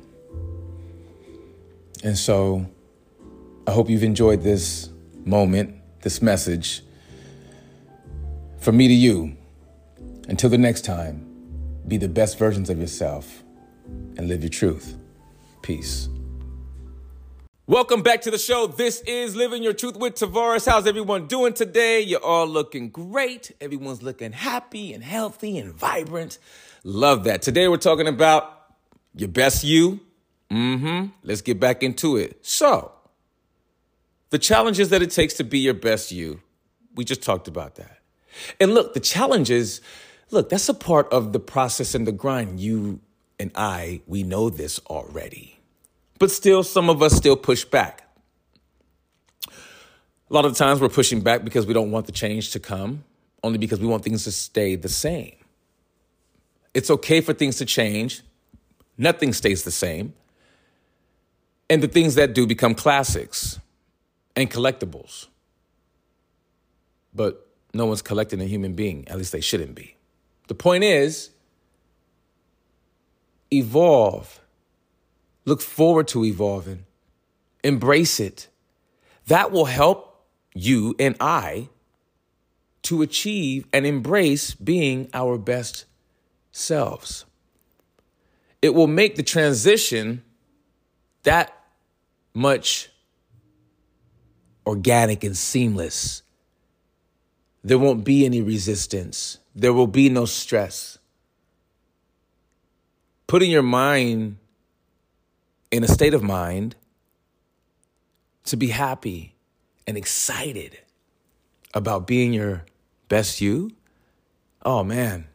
And 2.04 2.18
so 2.18 2.66
I 3.66 3.70
hope 3.70 3.88
you've 3.88 4.02
enjoyed 4.02 4.42
this 4.42 4.90
moment, 5.24 5.76
this 6.02 6.20
message. 6.20 6.82
From 8.58 8.76
me 8.76 8.86
to 8.86 8.92
you, 8.92 9.34
until 10.28 10.50
the 10.50 10.58
next 10.58 10.84
time, 10.84 11.26
be 11.88 11.96
the 11.96 12.10
best 12.10 12.38
versions 12.38 12.68
of 12.68 12.78
yourself 12.78 13.42
and 14.18 14.28
live 14.28 14.42
your 14.42 14.50
truth. 14.50 14.94
Peace. 15.62 16.10
Welcome 17.66 18.02
back 18.02 18.20
to 18.20 18.30
the 18.30 18.36
show. 18.36 18.66
This 18.66 19.00
is 19.06 19.34
Living 19.34 19.62
Your 19.62 19.72
Truth 19.72 19.96
with 19.96 20.16
Tavares. 20.16 20.66
How's 20.70 20.86
everyone 20.86 21.28
doing 21.28 21.54
today? 21.54 22.02
You're 22.02 22.22
all 22.22 22.46
looking 22.46 22.90
great. 22.90 23.52
Everyone's 23.58 24.02
looking 24.02 24.32
happy 24.32 24.92
and 24.92 25.02
healthy 25.02 25.56
and 25.56 25.72
vibrant. 25.72 26.38
Love 26.84 27.24
that. 27.24 27.40
Today 27.40 27.68
we're 27.68 27.78
talking 27.78 28.06
about 28.06 28.55
your 29.16 29.28
best 29.28 29.64
you. 29.64 30.00
Mm-hmm. 30.50 31.08
Let's 31.24 31.40
get 31.40 31.58
back 31.58 31.82
into 31.82 32.16
it. 32.16 32.38
So, 32.46 32.92
the 34.30 34.38
challenges 34.38 34.90
that 34.90 35.02
it 35.02 35.10
takes 35.10 35.34
to 35.34 35.44
be 35.44 35.58
your 35.58 35.74
best 35.74 36.12
you. 36.12 36.40
We 36.94 37.04
just 37.04 37.22
talked 37.22 37.48
about 37.48 37.74
that. 37.76 37.98
And 38.60 38.74
look, 38.74 38.94
the 38.94 39.00
challenges, 39.00 39.80
look, 40.30 40.48
that's 40.48 40.68
a 40.68 40.74
part 40.74 41.12
of 41.12 41.32
the 41.32 41.40
process 41.40 41.94
and 41.94 42.06
the 42.06 42.12
grind. 42.12 42.60
You 42.60 43.00
and 43.38 43.50
I, 43.54 44.02
we 44.06 44.22
know 44.22 44.50
this 44.50 44.78
already. 44.86 45.58
But 46.18 46.30
still, 46.30 46.62
some 46.62 46.88
of 46.88 47.02
us 47.02 47.14
still 47.14 47.36
push 47.36 47.64
back. 47.64 48.02
A 49.48 50.34
lot 50.34 50.44
of 50.44 50.56
times 50.56 50.80
we're 50.80 50.88
pushing 50.88 51.20
back 51.20 51.44
because 51.44 51.66
we 51.66 51.74
don't 51.74 51.90
want 51.90 52.06
the 52.06 52.12
change 52.12 52.50
to 52.52 52.60
come, 52.60 53.04
only 53.42 53.58
because 53.58 53.78
we 53.78 53.86
want 53.86 54.02
things 54.02 54.24
to 54.24 54.32
stay 54.32 54.74
the 54.74 54.88
same. 54.88 55.36
It's 56.74 56.90
okay 56.90 57.20
for 57.20 57.32
things 57.32 57.56
to 57.56 57.64
change, 57.64 58.22
nothing 58.98 59.32
stays 59.32 59.64
the 59.64 59.70
same. 59.70 60.14
And 61.68 61.82
the 61.82 61.88
things 61.88 62.14
that 62.14 62.32
do 62.32 62.46
become 62.46 62.74
classics 62.74 63.58
and 64.36 64.50
collectibles. 64.50 65.26
But 67.12 67.46
no 67.74 67.86
one's 67.86 68.02
collecting 68.02 68.40
a 68.40 68.44
human 68.44 68.74
being, 68.74 69.08
at 69.08 69.18
least 69.18 69.32
they 69.32 69.40
shouldn't 69.40 69.74
be. 69.74 69.96
The 70.48 70.54
point 70.54 70.84
is, 70.84 71.30
evolve 73.52 74.40
Look 75.46 75.60
forward 75.62 76.08
to 76.08 76.24
evolving. 76.24 76.84
Embrace 77.64 78.20
it. 78.20 78.48
That 79.28 79.52
will 79.52 79.66
help 79.66 80.26
you 80.54 80.94
and 80.98 81.16
I 81.20 81.68
to 82.82 83.00
achieve 83.00 83.66
and 83.72 83.86
embrace 83.86 84.54
being 84.54 85.08
our 85.14 85.38
best 85.38 85.86
selves. 86.50 87.24
It 88.62 88.74
will 88.74 88.86
make 88.86 89.16
the 89.16 89.22
transition 89.22 90.22
that 91.22 91.52
much 92.34 92.90
organic 94.66 95.24
and 95.24 95.36
seamless. 95.36 96.22
There 97.62 97.78
won't 97.78 98.04
be 98.04 98.24
any 98.24 98.40
resistance. 98.42 99.38
There 99.54 99.72
will 99.72 99.86
be 99.86 100.08
no 100.08 100.24
stress. 100.24 100.98
Putting 103.26 103.50
your 103.50 103.62
mind 103.62 104.36
in 105.70 105.82
a 105.82 105.88
state 105.88 106.14
of 106.14 106.22
mind 106.22 106.76
to 108.44 108.56
be 108.56 108.68
happy 108.68 109.34
and 109.86 109.96
excited 109.96 110.78
about 111.74 112.06
being 112.06 112.32
your 112.32 112.64
best 113.08 113.40
you, 113.40 113.72
oh 114.64 114.84
man, 114.84 115.26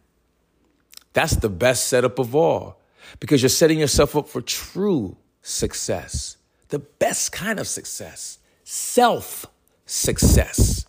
that's 1.13 1.35
the 1.35 1.49
best 1.49 1.87
setup 1.87 2.17
of 2.17 2.35
all 2.35 2.80
because 3.19 3.41
you're 3.41 3.49
setting 3.49 3.79
yourself 3.79 4.15
up 4.15 4.29
for 4.29 4.41
true 4.41 5.17
success, 5.41 6.37
the 6.69 6.79
best 6.79 7.31
kind 7.31 7.59
of 7.59 7.67
success, 7.67 8.39
self 8.63 9.45
success. 9.85 10.85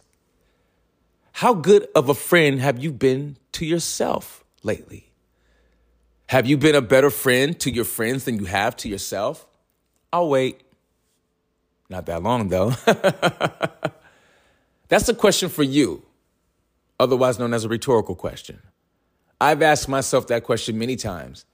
How 1.32 1.54
good 1.54 1.88
of 1.94 2.08
a 2.08 2.14
friend 2.14 2.60
have 2.60 2.82
you 2.82 2.92
been 2.92 3.36
to 3.52 3.66
yourself 3.66 4.44
lately? 4.62 5.10
Have 6.26 6.46
you 6.46 6.56
been 6.56 6.74
a 6.74 6.82
better 6.82 7.10
friend 7.10 7.58
to 7.60 7.70
your 7.70 7.84
friends 7.84 8.24
than 8.24 8.38
you 8.38 8.46
have 8.46 8.76
to 8.76 8.88
yourself? 8.88 9.46
I'll 10.12 10.28
wait. 10.28 10.60
Not 11.88 12.06
that 12.06 12.22
long, 12.22 12.48
though. 12.48 12.74
That's 14.88 15.08
a 15.08 15.14
question 15.14 15.48
for 15.48 15.62
you, 15.62 16.02
otherwise 17.00 17.38
known 17.38 17.52
as 17.52 17.64
a 17.64 17.68
rhetorical 17.68 18.14
question. 18.14 18.60
I've 19.40 19.62
asked 19.62 19.88
myself 19.88 20.26
that 20.28 20.44
question 20.44 20.78
many 20.78 20.96
times. 20.96 21.44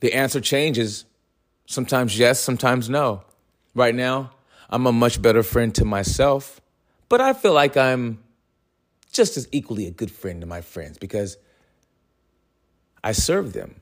The 0.00 0.12
answer 0.12 0.40
changes. 0.40 1.04
Sometimes 1.66 2.18
yes, 2.18 2.40
sometimes 2.40 2.88
no. 2.88 3.22
Right 3.74 3.94
now, 3.94 4.32
I'm 4.70 4.86
a 4.86 4.92
much 4.92 5.20
better 5.20 5.42
friend 5.42 5.74
to 5.76 5.84
myself, 5.84 6.60
but 7.08 7.20
I 7.20 7.32
feel 7.32 7.52
like 7.52 7.76
I'm 7.76 8.18
just 9.12 9.36
as 9.36 9.48
equally 9.52 9.86
a 9.86 9.90
good 9.90 10.10
friend 10.10 10.40
to 10.40 10.46
my 10.46 10.60
friends 10.60 10.98
because 10.98 11.36
I 13.02 13.12
serve 13.12 13.52
them. 13.52 13.76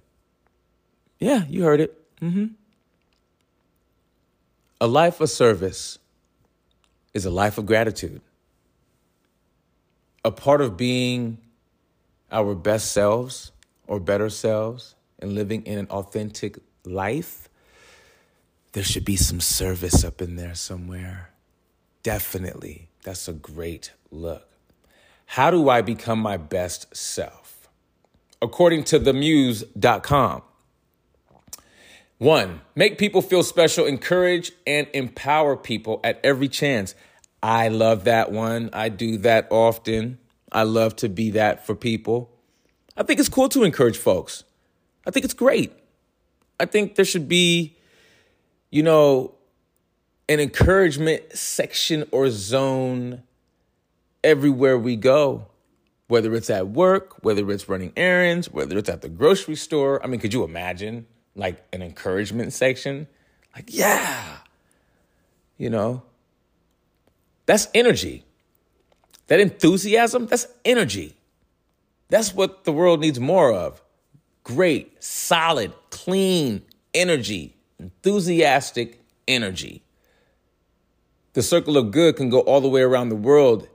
Yeah, 1.18 1.44
you 1.48 1.64
heard 1.64 1.80
it. 1.80 2.20
Mm-hmm. 2.20 2.46
A 4.80 4.86
life 4.86 5.20
of 5.20 5.30
service 5.30 5.98
is 7.14 7.24
a 7.24 7.30
life 7.30 7.56
of 7.56 7.66
gratitude. 7.66 8.20
A 10.24 10.30
part 10.30 10.60
of 10.60 10.76
being 10.76 11.38
our 12.30 12.54
best 12.54 12.92
selves 12.92 13.52
or 13.86 14.00
better 14.00 14.28
selves 14.28 14.94
and 15.24 15.34
living 15.34 15.62
in 15.64 15.78
an 15.78 15.86
authentic 15.88 16.58
life, 16.84 17.48
there 18.72 18.84
should 18.84 19.06
be 19.06 19.16
some 19.16 19.40
service 19.40 20.04
up 20.04 20.20
in 20.20 20.36
there 20.36 20.54
somewhere. 20.54 21.30
Definitely. 22.02 22.90
That's 23.04 23.26
a 23.26 23.32
great 23.32 23.92
look. 24.10 24.46
How 25.24 25.50
do 25.50 25.70
I 25.70 25.80
become 25.80 26.18
my 26.18 26.36
best 26.36 26.94
self? 26.94 27.70
According 28.42 28.84
to 28.84 29.00
themuse.com, 29.00 30.42
one, 32.18 32.60
make 32.74 32.98
people 32.98 33.22
feel 33.22 33.42
special, 33.42 33.86
encourage 33.86 34.52
and 34.66 34.86
empower 34.92 35.56
people 35.56 36.00
at 36.04 36.20
every 36.22 36.48
chance. 36.48 36.94
I 37.42 37.68
love 37.68 38.04
that 38.04 38.30
one. 38.30 38.68
I 38.74 38.90
do 38.90 39.16
that 39.18 39.48
often. 39.50 40.18
I 40.52 40.64
love 40.64 40.94
to 40.96 41.08
be 41.08 41.30
that 41.30 41.66
for 41.66 41.74
people. 41.74 42.30
I 42.94 43.02
think 43.02 43.18
it's 43.18 43.28
cool 43.30 43.48
to 43.48 43.64
encourage 43.64 43.96
folks. 43.96 44.44
I 45.06 45.10
think 45.10 45.24
it's 45.24 45.34
great. 45.34 45.72
I 46.58 46.66
think 46.66 46.94
there 46.94 47.04
should 47.04 47.28
be, 47.28 47.76
you 48.70 48.82
know, 48.82 49.34
an 50.28 50.40
encouragement 50.40 51.36
section 51.36 52.04
or 52.10 52.30
zone 52.30 53.22
everywhere 54.22 54.78
we 54.78 54.96
go, 54.96 55.46
whether 56.08 56.34
it's 56.34 56.48
at 56.48 56.68
work, 56.68 57.22
whether 57.22 57.50
it's 57.50 57.68
running 57.68 57.92
errands, 57.96 58.50
whether 58.50 58.78
it's 58.78 58.88
at 58.88 59.02
the 59.02 59.08
grocery 59.08 59.56
store. 59.56 60.02
I 60.02 60.06
mean, 60.06 60.20
could 60.20 60.32
you 60.32 60.44
imagine 60.44 61.06
like 61.36 61.62
an 61.72 61.82
encouragement 61.82 62.52
section? 62.52 63.06
Like, 63.54 63.66
yeah, 63.68 64.38
you 65.58 65.70
know, 65.70 66.02
that's 67.46 67.68
energy. 67.74 68.24
That 69.26 69.40
enthusiasm, 69.40 70.26
that's 70.26 70.46
energy. 70.64 71.16
That's 72.08 72.34
what 72.34 72.64
the 72.64 72.72
world 72.72 73.00
needs 73.00 73.18
more 73.20 73.52
of. 73.52 73.82
Great, 74.44 75.02
solid, 75.02 75.72
clean 75.90 76.62
energy, 76.92 77.56
enthusiastic 77.78 79.00
energy. 79.26 79.82
The 81.32 81.42
circle 81.42 81.76
of 81.76 81.90
good 81.90 82.16
can 82.16 82.30
go 82.30 82.40
all 82.40 82.60
the 82.60 82.68
way 82.68 82.82
around 82.82 83.08
the 83.08 83.16
world 83.16 83.68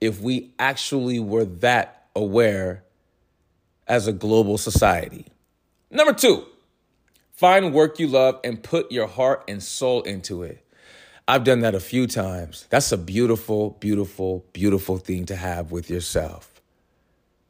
if 0.00 0.20
we 0.20 0.52
actually 0.58 1.20
were 1.20 1.44
that 1.44 2.06
aware 2.16 2.82
as 3.86 4.06
a 4.06 4.12
global 4.12 4.58
society. 4.58 5.26
Number 5.90 6.12
two, 6.12 6.44
find 7.32 7.72
work 7.72 7.98
you 7.98 8.08
love 8.08 8.40
and 8.42 8.62
put 8.62 8.90
your 8.90 9.06
heart 9.06 9.44
and 9.46 9.62
soul 9.62 10.02
into 10.02 10.42
it. 10.42 10.66
I've 11.28 11.44
done 11.44 11.60
that 11.60 11.74
a 11.74 11.80
few 11.80 12.06
times. 12.06 12.66
That's 12.70 12.90
a 12.90 12.96
beautiful, 12.96 13.70
beautiful, 13.80 14.44
beautiful 14.52 14.98
thing 14.98 15.26
to 15.26 15.36
have 15.36 15.72
with 15.72 15.90
yourself. 15.90 16.60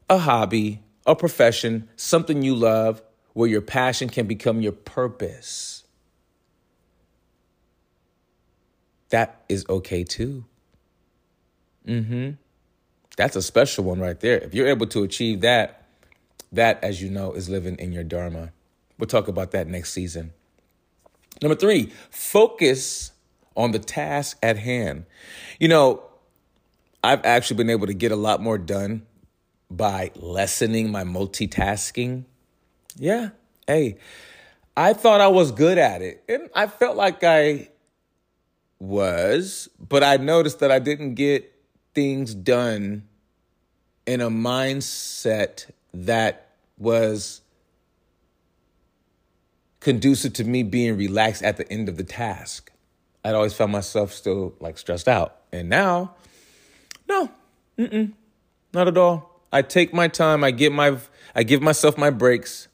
A 0.09 0.19
hobby, 0.19 0.81
a 1.07 1.15
profession, 1.15 1.89
something 1.97 2.43
you 2.43 2.55
love 2.55 3.03
where 3.33 3.49
your 3.49 3.61
passion 3.61 4.09
can 4.09 4.27
become 4.27 4.61
your 4.61 4.73
purpose. 4.73 5.85
That 9.11 9.45
is 9.49 9.65
okay 9.69 10.05
too. 10.05 10.45
Mm-hmm. 11.87 12.31
That's 13.17 13.37
a 13.37 13.43
special 13.43 13.85
one 13.85 14.01
right 14.01 14.19
there. 14.19 14.39
If 14.39 14.55
you're 14.55 14.67
able 14.67 14.87
to 14.89 15.03
achieve 15.03 15.43
that, 15.43 15.87
that, 16.53 16.83
as 16.83 17.03
you 17.03 17.11
know, 17.11 17.33
is 17.33 17.49
living 17.49 17.77
in 17.77 17.93
your 17.93 18.05
Dharma. 18.05 18.53
We'll 18.99 19.07
talk 19.07 19.29
about 19.29 19.53
that 19.53 19.69
next 19.69 19.93
season. 19.93 20.33
Number 21.43 21.55
three, 21.55 21.93
focus 22.11 23.13
on 23.57 23.73
the 23.73 23.79
task 23.79 24.39
at 24.43 24.59
hand. 24.59 25.05
You 25.59 25.69
know, 25.69 26.03
I've 27.05 27.25
actually 27.25 27.57
been 27.57 27.71
able 27.71 27.87
to 27.87 27.95
get 27.95 28.13
a 28.13 28.17
lot 28.17 28.41
more 28.43 28.59
done 28.59 29.07
by 29.71 30.11
lessening 30.15 30.91
my 30.91 31.05
multitasking. 31.05 32.25
Yeah, 32.97 33.31
hey, 33.67 33.99
I 34.77 34.93
thought 34.93 35.21
I 35.21 35.29
was 35.29 35.53
good 35.53 35.79
at 35.79 36.03
it, 36.03 36.23
and 36.29 36.49
I 36.55 36.67
felt 36.67 36.97
like 36.97 37.25
I 37.25 37.69
was, 38.79 39.69
but 39.79 40.03
I 40.03 40.17
noticed 40.17 40.61
that 40.61 40.71
I 40.71 40.79
didn't 40.79 41.15
get 41.15 41.53
things 41.95 42.35
done 42.35 43.05
in 44.07 44.21
a 44.21 44.31
mindset 44.31 45.71
that 45.93 46.49
was 46.79 47.41
conducive 49.81 50.33
to 50.35 50.45
me 50.45 50.63
being 50.63 50.97
relaxed 50.97 51.43
at 51.43 51.57
the 51.57 51.71
end 51.73 51.89
of 51.89 51.97
the 51.97 52.05
task. 52.05 52.71
I'd 53.25 53.35
always 53.35 53.55
found 53.55 53.73
myself 53.73 54.13
still 54.13 54.55
like 54.61 54.79
stressed 54.79 55.09
out. 55.09 55.37
And 55.53 55.69
now, 55.69 56.15
no, 57.09 57.31
mm-mm, 57.79 58.13
not 58.73 58.89
at 58.89 58.97
all. 58.97 59.36
I 59.57 59.63
take 59.63 59.95
my 59.95 60.07
time. 60.07 60.45
I 60.45 60.51
give 60.51 60.71
my, 60.71 60.99
I 61.35 61.43
give 61.43 61.63
myself 61.63 61.97
my 61.97 62.11
breaks, 62.11 62.69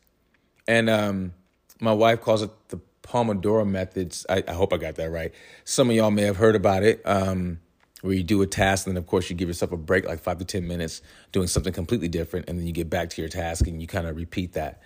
and 0.67 0.91
um, 0.91 1.33
my 1.81 1.93
wife 1.93 2.21
calls 2.21 2.43
it 2.43 2.51
the 2.71 2.81
Pomodoro 3.05 3.65
methods. 3.65 4.27
I, 4.29 4.43
I, 4.49 4.53
hope 4.53 4.73
I 4.73 4.79
got 4.79 4.97
that 4.97 5.09
right. 5.13 5.33
Some 5.63 5.91
of 5.91 5.95
y'all 5.95 6.11
may 6.11 6.23
have 6.23 6.39
heard 6.39 6.57
about 6.57 6.83
it, 6.83 7.01
um, 7.05 7.61
where 8.01 8.15
you 8.15 8.25
do 8.25 8.43
a 8.43 8.49
task, 8.49 8.89
and 8.89 8.97
then 8.97 9.01
of 9.01 9.07
course 9.07 9.31
you 9.31 9.37
give 9.37 9.47
yourself 9.47 9.71
a 9.71 9.77
break, 9.77 10.07
like 10.07 10.19
five 10.19 10.39
to 10.39 10.45
ten 10.45 10.67
minutes, 10.67 11.03
doing 11.31 11.47
something 11.47 11.73
completely 11.73 12.09
different, 12.09 12.49
and 12.49 12.59
then 12.59 12.67
you 12.67 12.73
get 12.73 12.91
back 12.91 13.11
to 13.11 13.23
your 13.23 13.29
task, 13.29 13.69
and 13.69 13.81
you 13.81 13.87
kind 13.87 14.09
of 14.09 14.17
repeat 14.17 14.55
that. 14.55 14.83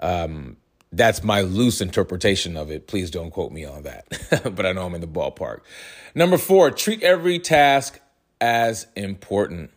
Um, 0.00 0.58
that's 0.92 1.24
my 1.24 1.40
loose 1.40 1.80
interpretation 1.80 2.58
of 2.58 2.70
it. 2.70 2.86
Please 2.86 3.10
don't 3.10 3.30
quote 3.30 3.52
me 3.52 3.64
on 3.64 3.84
that, 3.84 4.06
but 4.54 4.66
I 4.66 4.72
know 4.72 4.84
I'm 4.84 4.94
in 4.94 5.00
the 5.00 5.08
ballpark. 5.08 5.60
Number 6.14 6.36
four, 6.36 6.70
treat 6.70 7.02
every 7.02 7.38
task 7.38 8.00
as 8.38 8.86
important. 8.94 9.70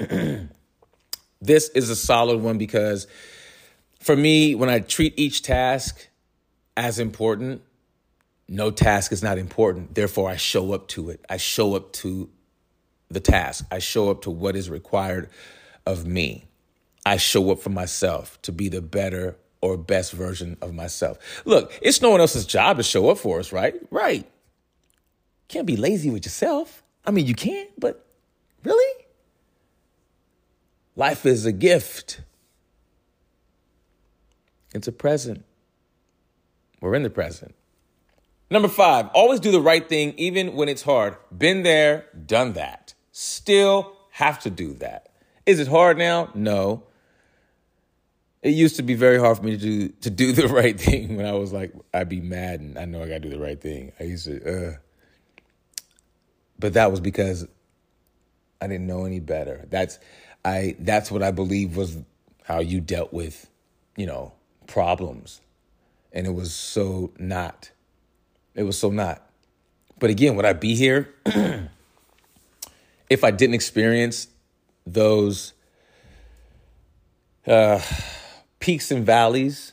this 1.40 1.68
is 1.70 1.90
a 1.90 1.96
solid 1.96 2.40
one 2.40 2.58
because 2.58 3.06
for 4.00 4.16
me, 4.16 4.54
when 4.54 4.68
I 4.68 4.80
treat 4.80 5.14
each 5.18 5.42
task 5.42 6.08
as 6.76 6.98
important, 6.98 7.62
no 8.48 8.70
task 8.70 9.12
is 9.12 9.22
not 9.22 9.38
important. 9.38 9.94
Therefore, 9.94 10.28
I 10.28 10.36
show 10.36 10.72
up 10.72 10.88
to 10.88 11.10
it. 11.10 11.24
I 11.28 11.36
show 11.36 11.74
up 11.76 11.92
to 11.94 12.28
the 13.10 13.20
task. 13.20 13.66
I 13.70 13.78
show 13.78 14.10
up 14.10 14.22
to 14.22 14.30
what 14.30 14.56
is 14.56 14.70
required 14.70 15.28
of 15.86 16.06
me. 16.06 16.46
I 17.04 17.16
show 17.16 17.50
up 17.50 17.60
for 17.60 17.70
myself 17.70 18.40
to 18.42 18.52
be 18.52 18.68
the 18.68 18.82
better 18.82 19.36
or 19.60 19.76
best 19.76 20.12
version 20.12 20.56
of 20.62 20.74
myself. 20.74 21.42
Look, 21.44 21.72
it's 21.82 22.00
no 22.00 22.10
one 22.10 22.20
else's 22.20 22.46
job 22.46 22.78
to 22.78 22.82
show 22.82 23.10
up 23.10 23.18
for 23.18 23.38
us, 23.38 23.52
right? 23.52 23.74
Right. 23.90 24.26
Can't 25.48 25.66
be 25.66 25.76
lazy 25.76 26.10
with 26.10 26.24
yourself. 26.24 26.82
I 27.04 27.10
mean, 27.10 27.26
you 27.26 27.34
can, 27.34 27.66
but 27.78 28.06
really? 28.64 29.04
Life 30.96 31.24
is 31.26 31.46
a 31.46 31.52
gift. 31.52 32.20
It's 34.74 34.88
a 34.88 34.92
present. 34.92 35.44
We're 36.80 36.94
in 36.94 37.02
the 37.02 37.10
present. 37.10 37.54
Number 38.50 38.68
five, 38.68 39.08
always 39.08 39.40
do 39.40 39.52
the 39.52 39.60
right 39.60 39.88
thing 39.88 40.14
even 40.16 40.54
when 40.54 40.68
it's 40.68 40.82
hard. 40.82 41.16
Been 41.36 41.62
there, 41.62 42.06
done 42.26 42.54
that. 42.54 42.94
Still 43.12 43.96
have 44.12 44.40
to 44.40 44.50
do 44.50 44.74
that. 44.74 45.08
Is 45.46 45.60
it 45.60 45.68
hard 45.68 45.98
now? 45.98 46.30
No 46.34 46.84
it 48.42 48.50
used 48.50 48.76
to 48.76 48.82
be 48.82 48.94
very 48.94 49.18
hard 49.18 49.36
for 49.36 49.42
me 49.42 49.52
to 49.52 49.58
do 49.58 49.88
to 49.88 50.10
do 50.10 50.32
the 50.32 50.48
right 50.48 50.78
thing 50.78 51.16
when 51.16 51.26
I 51.26 51.32
was 51.32 51.52
like 51.52 51.72
I'd 51.92 52.08
be 52.08 52.20
mad 52.20 52.60
and 52.60 52.78
I 52.78 52.84
know 52.84 53.02
I 53.02 53.06
gotta 53.06 53.20
do 53.20 53.30
the 53.30 53.38
right 53.38 53.60
thing. 53.60 53.92
I 54.00 54.04
used 54.04 54.26
to 54.26 54.70
uh 54.72 54.76
but 56.58 56.74
that 56.74 56.90
was 56.90 57.00
because 57.00 57.46
I 58.60 58.66
didn't 58.66 58.86
know 58.86 59.04
any 59.06 59.20
better. 59.20 59.66
That's 59.70 59.98
I 60.44 60.76
that's 60.78 61.10
what 61.10 61.22
I 61.22 61.30
believe 61.30 61.76
was 61.76 61.98
how 62.44 62.60
you 62.60 62.80
dealt 62.80 63.12
with, 63.12 63.48
you 63.96 64.06
know, 64.06 64.32
problems. 64.66 65.40
And 66.12 66.26
it 66.26 66.34
was 66.34 66.52
so 66.52 67.12
not. 67.18 67.70
It 68.54 68.64
was 68.64 68.78
so 68.78 68.90
not. 68.90 69.24
But 69.98 70.10
again, 70.10 70.34
would 70.36 70.44
I 70.44 70.54
be 70.54 70.74
here 70.74 71.14
if 73.08 73.22
I 73.22 73.30
didn't 73.30 73.54
experience 73.54 74.26
those 74.86 75.52
uh, 77.46 77.80
peaks 78.58 78.90
and 78.90 79.06
valleys? 79.06 79.72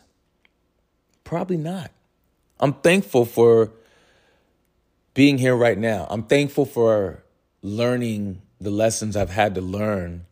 Probably 1.23 1.57
not. 1.57 1.91
I'm 2.59 2.73
thankful 2.73 3.25
for 3.25 3.71
being 5.17 5.39
here 5.39 5.55
right 5.55 5.79
now. 5.79 6.05
I'm 6.11 6.23
thankful 6.23 6.65
for 6.65 7.23
learning 7.63 8.43
the 8.61 8.69
lessons 8.69 9.15
I've 9.15 9.31
had 9.31 9.55
to 9.55 9.61
learn. 9.61 10.26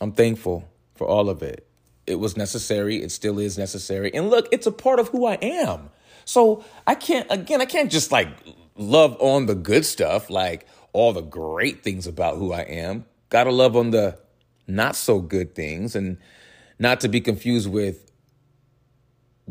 I'm 0.00 0.12
thankful 0.12 0.68
for 0.94 1.06
all 1.06 1.28
of 1.28 1.42
it. 1.42 1.66
It 2.06 2.16
was 2.16 2.36
necessary. 2.36 3.02
It 3.02 3.10
still 3.10 3.38
is 3.38 3.58
necessary. 3.58 4.12
And 4.14 4.30
look, 4.30 4.48
it's 4.52 4.66
a 4.66 4.72
part 4.72 5.00
of 5.00 5.08
who 5.08 5.26
I 5.26 5.34
am. 5.34 5.90
So 6.24 6.64
I 6.86 6.94
can't, 6.94 7.26
again, 7.30 7.60
I 7.60 7.66
can't 7.66 7.90
just 7.90 8.12
like 8.12 8.28
love 8.76 9.16
on 9.20 9.46
the 9.46 9.54
good 9.54 9.84
stuff, 9.84 10.30
like 10.30 10.66
all 10.92 11.12
the 11.12 11.22
great 11.22 11.82
things 11.82 12.06
about 12.06 12.36
who 12.36 12.52
I 12.52 12.60
am. 12.60 13.06
Gotta 13.28 13.50
love 13.50 13.76
on 13.76 13.90
the 13.90 14.18
not 14.66 14.96
so 14.96 15.20
good 15.20 15.54
things 15.54 15.96
and 15.96 16.18
not 16.78 17.00
to 17.00 17.08
be 17.08 17.20
confused 17.20 17.70
with 17.70 18.10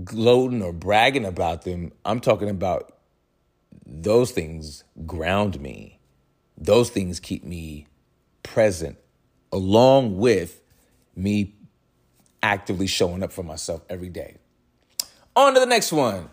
gloating 0.04 0.62
or 0.62 0.74
bragging 0.74 1.26
about 1.26 1.64
them. 1.64 1.92
I'm 2.04 2.20
talking 2.20 2.50
about 2.50 2.98
those 3.86 4.32
things 4.32 4.84
ground 5.06 5.60
me. 5.60 6.00
Those 6.58 6.90
things 6.90 7.20
keep 7.20 7.44
me 7.44 7.88
present 8.44 8.98
along 9.56 10.18
with 10.18 10.62
me 11.16 11.56
actively 12.44 12.88
showing 12.88 13.24
up 13.24 13.32
for 13.32 13.42
myself 13.42 13.82
every 13.90 14.10
day. 14.10 14.36
On 15.36 15.54
to 15.54 15.60
the 15.60 15.66
next 15.66 15.94
one. 15.94 16.30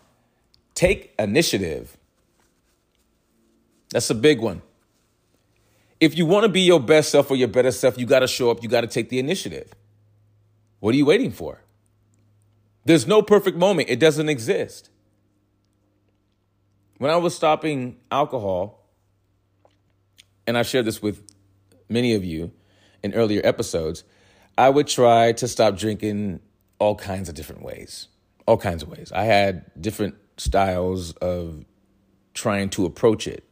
Take 0.75 1.15
initiative. 1.19 1.97
That's 3.91 4.11
a 4.11 4.15
big 4.15 4.41
one. 4.41 4.61
If 6.01 6.19
you 6.19 6.27
want 6.27 6.43
to 6.43 6.49
be 6.49 6.63
your 6.63 6.81
best 6.81 7.11
self 7.11 7.31
or 7.31 7.37
your 7.37 7.47
better 7.47 7.71
self, 7.71 7.97
you 7.97 8.07
got 8.07 8.21
to 8.21 8.27
show 8.27 8.51
up, 8.51 8.61
you 8.61 8.69
got 8.69 8.81
to 8.81 8.89
take 8.89 9.09
the 9.09 9.21
initiative. 9.21 9.73
What 10.81 10.93
are 10.95 10.99
you 10.99 11.07
waiting 11.07 11.31
for? 11.31 11.61
There's 12.85 13.07
no 13.07 13.23
perfect 13.23 13.57
moment, 13.57 13.89
it 13.89 14.01
doesn't 14.01 14.29
exist. 14.29 14.91
When 16.99 17.13
I 17.13 17.17
was 17.17 17.37
stopping 17.37 17.99
alcohol, 18.11 18.85
and 20.45 20.59
I 20.59 20.63
shared 20.63 20.87
this 20.87 21.01
with 21.01 21.23
many 21.89 22.15
of 22.15 22.25
you 22.25 22.51
in 23.03 23.15
earlier 23.15 23.41
episodes, 23.45 24.05
I 24.57 24.71
would 24.71 24.87
try 24.87 25.33
to 25.33 25.49
stop 25.49 25.77
drinking 25.77 26.41
all 26.79 26.95
kinds 26.95 27.29
of 27.29 27.35
different 27.35 27.63
ways. 27.63 28.09
All 28.47 28.57
kinds 28.57 28.83
of 28.83 28.89
ways. 28.89 29.13
I 29.13 29.25
had 29.25 29.71
different 29.81 30.17
styles 30.37 31.13
of 31.15 31.65
trying 32.35 32.71
to 32.71 32.85
approach 32.85 33.27
it. 33.27 33.45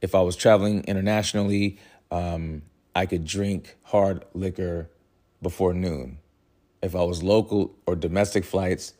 If 0.00 0.14
I 0.14 0.20
was 0.20 0.36
traveling 0.36 0.84
internationally, 0.84 1.78
um, 2.10 2.62
I 2.94 3.06
could 3.06 3.24
drink 3.24 3.76
hard 3.82 4.24
liquor 4.34 4.90
before 5.40 5.72
noon. 5.74 6.18
If 6.82 6.94
I 6.94 7.02
was 7.02 7.22
local 7.22 7.74
or 7.86 7.96
domestic 7.96 8.44
flights, 8.44 8.94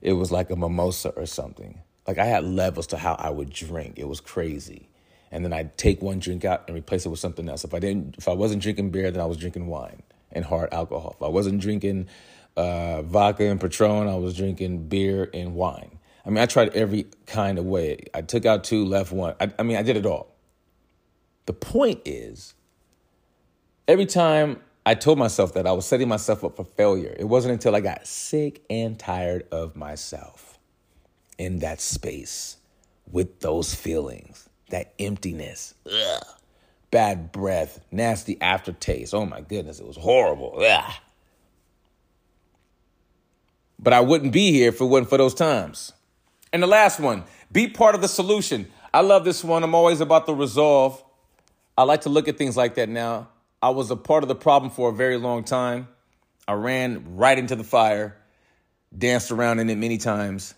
it 0.00 0.12
was 0.12 0.30
like 0.30 0.50
a 0.50 0.56
mimosa 0.56 1.10
or 1.10 1.26
something. 1.26 1.80
Like 2.06 2.18
I 2.18 2.24
had 2.24 2.44
levels 2.44 2.88
to 2.88 2.98
how 2.98 3.14
I 3.14 3.30
would 3.30 3.50
drink. 3.50 3.98
It 3.98 4.08
was 4.08 4.20
crazy. 4.20 4.88
And 5.32 5.44
then 5.44 5.52
I'd 5.52 5.76
take 5.76 6.02
one 6.02 6.20
drink 6.20 6.44
out 6.44 6.64
and 6.68 6.76
replace 6.76 7.06
it 7.06 7.08
with 7.08 7.18
something 7.18 7.48
else. 7.48 7.64
If 7.64 7.74
I 7.74 7.80
didn't, 7.80 8.16
if 8.18 8.28
I 8.28 8.32
wasn't 8.32 8.62
drinking 8.62 8.90
beer, 8.90 9.10
then 9.10 9.20
I 9.20 9.24
was 9.24 9.38
drinking 9.38 9.66
wine 9.66 10.02
and 10.30 10.44
hard 10.44 10.72
alcohol. 10.72 11.16
If 11.16 11.22
I 11.22 11.28
wasn't 11.28 11.60
drinking 11.60 12.08
uh, 12.56 13.02
vodka 13.02 13.44
and 13.44 13.60
Patron, 13.60 14.08
I 14.08 14.16
was 14.16 14.36
drinking 14.36 14.88
beer 14.88 15.30
and 15.32 15.54
wine. 15.54 15.98
I 16.24 16.30
mean, 16.30 16.38
I 16.38 16.46
tried 16.46 16.68
every 16.74 17.06
kind 17.26 17.58
of 17.58 17.64
way. 17.64 18.04
I 18.14 18.22
took 18.22 18.46
out 18.46 18.62
two, 18.62 18.84
left 18.84 19.10
one. 19.10 19.34
I, 19.40 19.50
I 19.58 19.62
mean, 19.62 19.76
I 19.76 19.82
did 19.82 19.96
it 19.96 20.06
all. 20.06 20.36
The 21.46 21.52
point 21.52 22.02
is, 22.04 22.54
every 23.88 24.06
time 24.06 24.60
I 24.86 24.94
told 24.94 25.18
myself 25.18 25.54
that 25.54 25.66
I 25.66 25.72
was 25.72 25.86
setting 25.86 26.08
myself 26.08 26.44
up 26.44 26.56
for 26.56 26.64
failure, 26.64 27.14
it 27.18 27.24
wasn't 27.24 27.54
until 27.54 27.74
I 27.74 27.80
got 27.80 28.06
sick 28.06 28.62
and 28.70 28.98
tired 28.98 29.46
of 29.50 29.74
myself 29.76 30.58
in 31.38 31.60
that 31.60 31.80
space 31.80 32.58
with 33.10 33.40
those 33.40 33.74
feelings, 33.74 34.41
that 34.72 34.92
emptiness, 34.98 35.74
ugh, 35.86 36.24
bad 36.90 37.30
breath, 37.30 37.80
nasty 37.90 38.40
aftertaste. 38.40 39.14
Oh 39.14 39.24
my 39.24 39.40
goodness, 39.40 39.78
it 39.78 39.86
was 39.86 39.96
horrible. 39.96 40.60
Ugh. 40.60 40.92
But 43.78 43.92
I 43.92 44.00
wouldn't 44.00 44.32
be 44.32 44.50
here 44.50 44.68
if 44.68 44.80
it 44.80 44.84
wasn't 44.84 45.10
for 45.10 45.18
those 45.18 45.34
times. 45.34 45.92
And 46.52 46.62
the 46.62 46.66
last 46.66 47.00
one, 47.00 47.24
be 47.50 47.68
part 47.68 47.94
of 47.94 48.00
the 48.00 48.08
solution. 48.08 48.68
I 48.94 49.00
love 49.00 49.24
this 49.24 49.42
one. 49.42 49.62
I'm 49.64 49.74
always 49.74 50.00
about 50.00 50.26
the 50.26 50.34
resolve. 50.34 51.02
I 51.76 51.82
like 51.84 52.02
to 52.02 52.08
look 52.08 52.28
at 52.28 52.36
things 52.36 52.56
like 52.56 52.74
that 52.76 52.88
now. 52.88 53.28
I 53.60 53.70
was 53.70 53.90
a 53.90 53.96
part 53.96 54.24
of 54.24 54.28
the 54.28 54.34
problem 54.34 54.70
for 54.70 54.90
a 54.90 54.92
very 54.92 55.16
long 55.16 55.44
time. 55.44 55.88
I 56.46 56.54
ran 56.54 57.16
right 57.16 57.38
into 57.38 57.56
the 57.56 57.64
fire, 57.64 58.16
danced 58.96 59.30
around 59.30 59.60
in 59.60 59.70
it 59.70 59.78
many 59.78 59.98
times. 59.98 60.54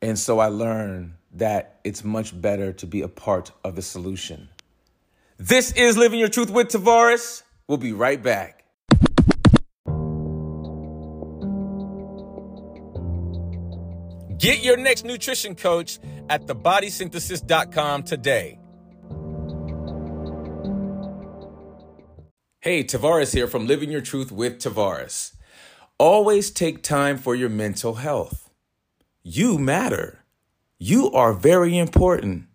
And 0.00 0.18
so 0.18 0.38
I 0.38 0.46
learned 0.46 1.14
that 1.38 1.80
it's 1.84 2.04
much 2.04 2.38
better 2.40 2.72
to 2.72 2.86
be 2.86 3.02
a 3.02 3.08
part 3.08 3.50
of 3.64 3.76
the 3.76 3.82
solution. 3.82 4.48
This 5.38 5.72
is 5.72 5.96
Living 5.96 6.18
Your 6.18 6.28
Truth 6.28 6.50
with 6.50 6.68
Tavares. 6.68 7.42
We'll 7.66 7.78
be 7.78 7.92
right 7.92 8.22
back. 8.22 8.64
Get 14.38 14.62
your 14.62 14.76
next 14.76 15.04
nutrition 15.04 15.54
coach 15.54 15.98
at 16.28 16.46
thebodysynthesis.com 16.46 18.04
today. 18.04 18.58
Hey, 22.60 22.84
Tavares 22.84 23.32
here 23.32 23.46
from 23.46 23.66
Living 23.66 23.90
Your 23.90 24.00
Truth 24.00 24.30
with 24.32 24.58
Tavares. 24.58 25.34
Always 25.98 26.50
take 26.50 26.82
time 26.82 27.18
for 27.18 27.34
your 27.34 27.48
mental 27.48 27.94
health. 27.94 28.50
You 29.22 29.58
matter. 29.58 30.17
You 30.80 31.10
are 31.10 31.32
very 31.32 31.76
important, 31.76 32.46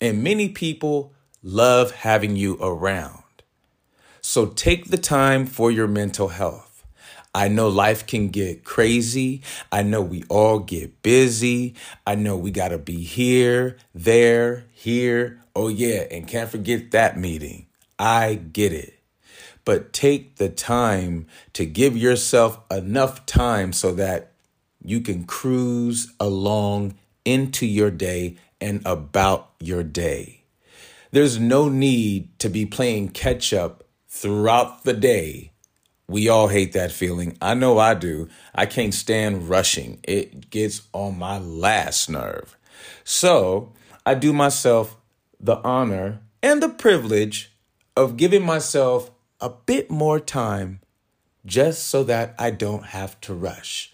and 0.00 0.24
many 0.24 0.48
people 0.48 1.14
love 1.44 1.92
having 1.92 2.34
you 2.34 2.58
around. 2.60 3.22
So 4.20 4.46
take 4.46 4.90
the 4.90 4.98
time 4.98 5.46
for 5.46 5.70
your 5.70 5.86
mental 5.86 6.26
health. 6.26 6.84
I 7.32 7.46
know 7.46 7.68
life 7.68 8.04
can 8.04 8.30
get 8.30 8.64
crazy. 8.64 9.42
I 9.70 9.84
know 9.84 10.02
we 10.02 10.24
all 10.28 10.58
get 10.58 11.02
busy. 11.02 11.76
I 12.04 12.16
know 12.16 12.36
we 12.36 12.50
got 12.50 12.68
to 12.68 12.78
be 12.78 13.04
here, 13.04 13.76
there, 13.94 14.64
here. 14.72 15.40
Oh, 15.54 15.68
yeah, 15.68 16.04
and 16.10 16.26
can't 16.26 16.50
forget 16.50 16.90
that 16.90 17.16
meeting. 17.16 17.68
I 17.96 18.34
get 18.34 18.72
it. 18.72 18.98
But 19.64 19.92
take 19.92 20.36
the 20.36 20.48
time 20.48 21.28
to 21.52 21.64
give 21.64 21.96
yourself 21.96 22.58
enough 22.72 23.24
time 23.24 23.72
so 23.72 23.92
that 23.92 24.32
you 24.82 25.00
can 25.00 25.22
cruise 25.24 26.12
along 26.18 26.94
into 27.28 27.66
your 27.66 27.90
day 27.90 28.36
and 28.60 28.82
about 28.84 29.50
your 29.60 29.82
day. 29.82 30.42
There's 31.10 31.38
no 31.38 31.68
need 31.68 32.38
to 32.38 32.48
be 32.48 32.66
playing 32.66 33.10
catch 33.10 33.52
up 33.52 33.84
throughout 34.08 34.84
the 34.84 34.94
day 34.94 35.52
we 36.08 36.28
all 36.30 36.48
hate 36.48 36.72
that 36.72 36.90
feeling. 36.90 37.36
I 37.40 37.52
know 37.52 37.78
I 37.78 37.92
do. 37.92 38.28
I 38.54 38.64
can't 38.64 38.94
stand 38.94 39.50
rushing, 39.50 40.00
it 40.02 40.48
gets 40.50 40.82
on 40.92 41.18
my 41.18 41.38
last 41.38 42.08
nerve. 42.08 42.56
So 43.04 43.74
I 44.06 44.14
do 44.14 44.32
myself 44.32 44.96
the 45.38 45.58
honor 45.58 46.20
and 46.42 46.62
the 46.62 46.70
privilege 46.70 47.52
of 47.94 48.16
giving 48.16 48.42
myself 48.42 49.10
a 49.40 49.50
bit 49.50 49.90
more 49.90 50.18
time 50.18 50.80
just 51.44 51.88
so 51.88 52.02
that 52.04 52.34
I 52.38 52.50
don't 52.50 52.86
have 52.86 53.20
to 53.22 53.34
rush. 53.34 53.92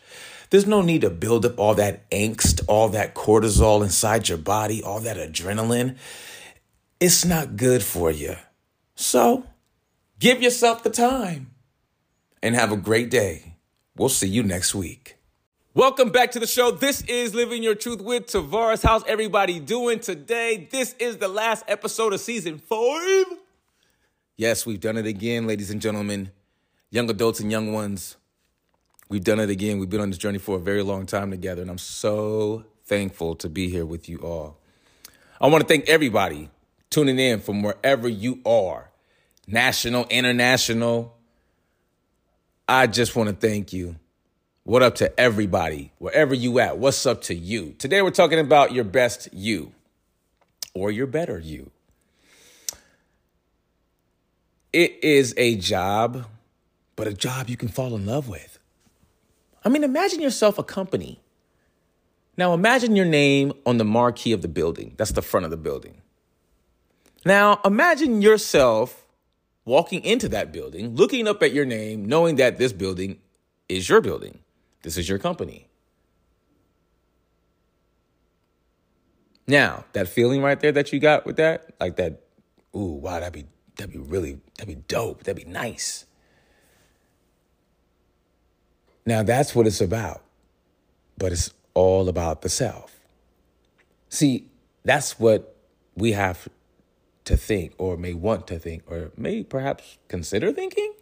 There's 0.55 0.69
no 0.69 0.83
need 0.83 1.01
to 1.01 1.11
build 1.11 1.45
up 1.45 1.59
all 1.59 1.75
that 1.75 2.09
angst, 2.11 2.63
all 2.69 2.91
that 2.91 3.17
cortisol 3.17 3.83
inside 3.83 4.29
your 4.29 4.39
body, 4.39 4.85
all 4.85 5.01
that 5.01 5.17
adrenaline. 5.17 5.97
It's 7.01 7.25
not 7.25 7.57
good 7.57 7.83
for 7.83 8.09
you. 8.09 8.37
So 8.95 9.47
give 10.21 10.41
yourself 10.41 10.85
the 10.85 10.91
time 10.91 11.51
and 12.41 12.55
have 12.55 12.71
a 12.71 12.77
great 12.77 13.11
day. 13.11 13.57
We'll 13.97 14.09
see 14.09 14.29
you 14.29 14.45
next 14.45 14.77
week. 14.77 15.17
Welcome 15.75 16.11
back 16.11 16.31
to 16.31 16.39
the 16.39 16.47
show. 16.47 16.71
This 16.71 17.03
is 17.03 17.35
Living 17.35 17.65
Your 17.65 17.75
Truth 17.75 18.01
with 18.01 18.27
Tavares. 18.29 18.85
How's 18.85 19.03
everybody 19.09 19.59
doing 19.59 19.99
today? 19.99 20.69
This 20.71 20.95
is 21.01 21.17
the 21.17 21.27
last 21.27 21.65
episode 21.67 22.13
of 22.13 22.21
season 22.21 22.59
five. 22.59 23.25
Yes, 24.37 24.65
we've 24.65 24.79
done 24.79 24.99
it 24.99 25.07
again, 25.07 25.49
ladies 25.49 25.73
and 25.73 25.81
gentlemen, 25.81 26.31
young 26.91 27.11
adults 27.11 27.41
and 27.41 27.51
young 27.51 27.73
ones. 27.73 28.19
We've 29.09 29.25
done 29.25 29.41
it 29.41 29.51
again. 29.51 29.79
We've 29.79 29.91
been 29.91 30.01
on 30.01 30.11
this 30.11 30.19
journey 30.19 30.39
for 30.39 30.57
a 30.57 30.61
very 30.61 30.83
long 30.83 31.07
time 31.07 31.31
together, 31.31 31.63
and 31.63 31.71
I'm 31.71 31.79
so 31.79 32.65
thankful 32.85 33.35
to 33.37 33.49
be 33.49 33.69
here 33.69 33.87
with 33.87 34.09
you 34.09 34.19
all. 34.19 34.59
I 35.41 35.49
want 35.49 35.63
to 35.63 35.69
thank 35.69 35.89
everybody 35.89 36.51
tuning 36.91 37.19
in 37.19 37.41
from 37.41 37.63
wherever 37.63 38.09
you 38.09 38.41
are 38.47 38.91
national, 39.47 40.07
international, 40.07 41.17
I 42.69 42.87
just 42.87 43.15
want 43.15 43.29
to 43.29 43.35
thank 43.35 43.73
you. 43.73 43.97
What 44.63 44.83
up 44.83 44.95
to 44.97 45.21
everybody, 45.21 45.93
wherever 45.99 46.35
you 46.35 46.59
at? 46.59 46.79
What's 46.79 47.05
up 47.05 47.23
to 47.23 47.35
you? 47.35 47.75
Today 47.79 48.01
we're 48.01 48.11
talking 48.11 48.39
about 48.39 48.73
your 48.73 48.85
best 48.85 49.29
you 49.33 49.73
or 50.73 50.91
your 50.91 51.07
better 51.07 51.39
you. 51.39 51.71
It 54.73 55.05
is 55.05 55.35
a 55.37 55.57
job, 55.57 56.27
but 56.97 57.07
a 57.07 57.13
job 57.13 57.51
you 57.51 57.57
can 57.57 57.69
fall 57.69 57.95
in 57.95 58.07
love 58.07 58.29
with. 58.29 58.54
I 59.65 59.69
mean, 59.69 59.85
imagine 59.85 60.21
yourself 60.21 60.59
a 60.59 60.63
company. 60.63 61.21
Now, 62.37 62.53
imagine 62.53 62.97
your 62.97 63.07
name 63.07 63.53
on 63.65 63.79
the 63.79 63.85
marquee 63.85 64.33
of 64.33 64.43
the 64.43 64.49
building. 64.49 64.95
That's 64.97 65.13
the 65.13 65.23
front 65.23 65.45
of 65.45 65.51
the 65.51 65.57
building. 65.57 66.03
Now, 67.25 67.61
imagine 67.65 68.21
yourself 68.21 69.07
walking 69.65 70.05
into 70.05 70.29
that 70.29 70.53
building, 70.53 70.95
looking 70.95 71.27
up 71.27 71.43
at 71.43 71.53
your 71.53 71.65
name, 71.65 72.05
knowing 72.05 72.37
that 72.37 72.59
this 72.59 72.73
building 72.73 73.19
is 73.69 73.89
your 73.89 74.01
building. 74.01 74.41
This 74.83 74.99
is 74.99 75.09
your 75.09 75.19
company. 75.19 75.69
Now, 79.47 79.85
that 79.93 80.09
feeling 80.09 80.43
right 80.43 80.59
there 80.59 80.73
that 80.73 80.93
you 80.93 80.99
got 80.99 81.27
with 81.27 81.37
that, 81.37 81.75
like 81.81 81.97
that, 81.97 82.21
ooh, 82.75 82.99
wow, 83.01 83.21
that'd 83.21 83.33
be 83.33 83.47
that'd 83.77 83.93
be 83.93 83.99
really 83.99 84.41
that'd 84.57 84.75
be 84.75 84.83
dope. 84.89 85.25
That'd 85.25 85.45
be 85.45 85.51
nice. 85.51 86.07
Now 89.07 89.23
that's 89.23 89.55
what 89.55 89.67
it's 89.67 89.81
about. 89.81 90.23
But 91.17 91.33
it's 91.33 91.53
all 91.75 92.09
about 92.09 92.43
the 92.43 92.49
self. 92.49 92.99
See, 94.09 94.49
that's 94.85 95.19
what 95.19 95.57
we 95.97 96.13
have 96.13 96.49
to 97.25 97.37
think 97.37 97.75
or 97.79 97.97
may 97.97 98.15
want 98.15 98.47
to 98.49 98.59
think 98.59 98.83
or 98.87 99.11
may 99.17 99.43
perhaps 99.43 99.99
consider 100.09 100.53
thinking. 100.53 100.93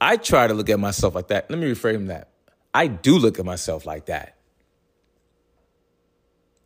I 0.00 0.16
try 0.16 0.46
to 0.46 0.54
look 0.54 0.70
at 0.70 0.80
myself 0.80 1.14
like 1.14 1.28
that. 1.28 1.50
Let 1.50 1.58
me 1.58 1.70
reframe 1.70 2.08
that. 2.08 2.28
I 2.72 2.86
do 2.86 3.18
look 3.18 3.38
at 3.38 3.44
myself 3.44 3.84
like 3.84 4.06
that. 4.06 4.36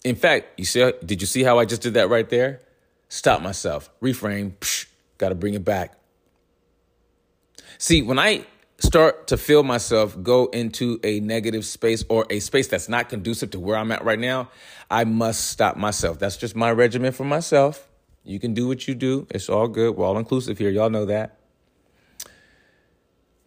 In 0.05 0.17
fact, 0.17 0.59
you 0.59 0.67
see, 0.67 0.93
did 1.05 1.21
you 1.21 1.27
see 1.27 1.43
how 1.43 1.59
I 1.59 1.65
just 1.65 1.83
did 1.83 1.95
that 1.95 2.11
right 2.11 2.29
there? 2.29 2.61
Stop 3.09 3.41
myself, 3.41 3.91
reframe, 4.03 4.53
got 5.19 5.31
to 5.31 5.35
bring 5.35 5.55
it 5.55 5.65
back. 5.65 5.99
See, 7.79 8.03
when 8.03 8.19
I 8.19 8.45
start 8.79 9.29
to 9.29 9.37
feel 9.37 9.63
myself 9.63 10.21
go 10.23 10.47
into 10.47 10.99
a 11.05 11.21
negative 11.21 11.65
space 11.65 12.05
or 12.09 12.27
a 12.31 12.41
space 12.41 12.69
that's 12.69 12.89
not 12.89 13.09
conducive 13.09 13.51
to 13.53 13.61
where 13.61 13.77
I'm 13.77 13.93
at 13.93 14.05
right 14.05 14.19
now, 14.19 14.51
I 14.91 15.05
must 15.05 15.49
stop 15.49 15.77
myself. 15.77 16.19
That's 16.19 16.37
just 16.37 16.57
my 16.57 16.73
regimen 16.73 17.13
for 17.13 17.25
myself. 17.25 17.89
You 18.25 18.41
can 18.41 18.55
do 18.55 18.67
what 18.67 18.89
you 18.89 18.95
do. 18.95 19.27
It's 19.31 19.49
all 19.49 19.69
good. 19.69 19.97
We're 19.97 20.07
all 20.07 20.19
inclusive 20.19 20.59
here. 20.59 20.71
Y'all 20.71 20.91
know 20.91 21.07
that. 21.07 21.39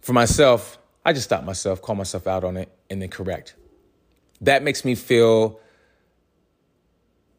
For 0.02 0.14
myself, 0.14 0.78
I 1.04 1.14
just 1.14 1.26
stop 1.26 1.44
myself, 1.44 1.82
call 1.82 1.96
myself 1.96 2.28
out 2.28 2.44
on 2.44 2.58
it, 2.58 2.72
and 2.90 3.02
then 3.02 3.10
correct. 3.10 3.56
That 4.42 4.64
makes 4.64 4.86
me 4.86 4.96
feel 4.96 5.60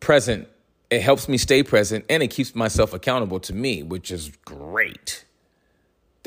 present. 0.00 0.48
It 0.90 1.00
helps 1.02 1.28
me 1.28 1.38
stay 1.38 1.62
present 1.62 2.04
and 2.08 2.22
it 2.22 2.28
keeps 2.28 2.54
myself 2.54 2.92
accountable 2.92 3.40
to 3.40 3.54
me, 3.54 3.82
which 3.82 4.10
is 4.10 4.30
great. 4.44 5.24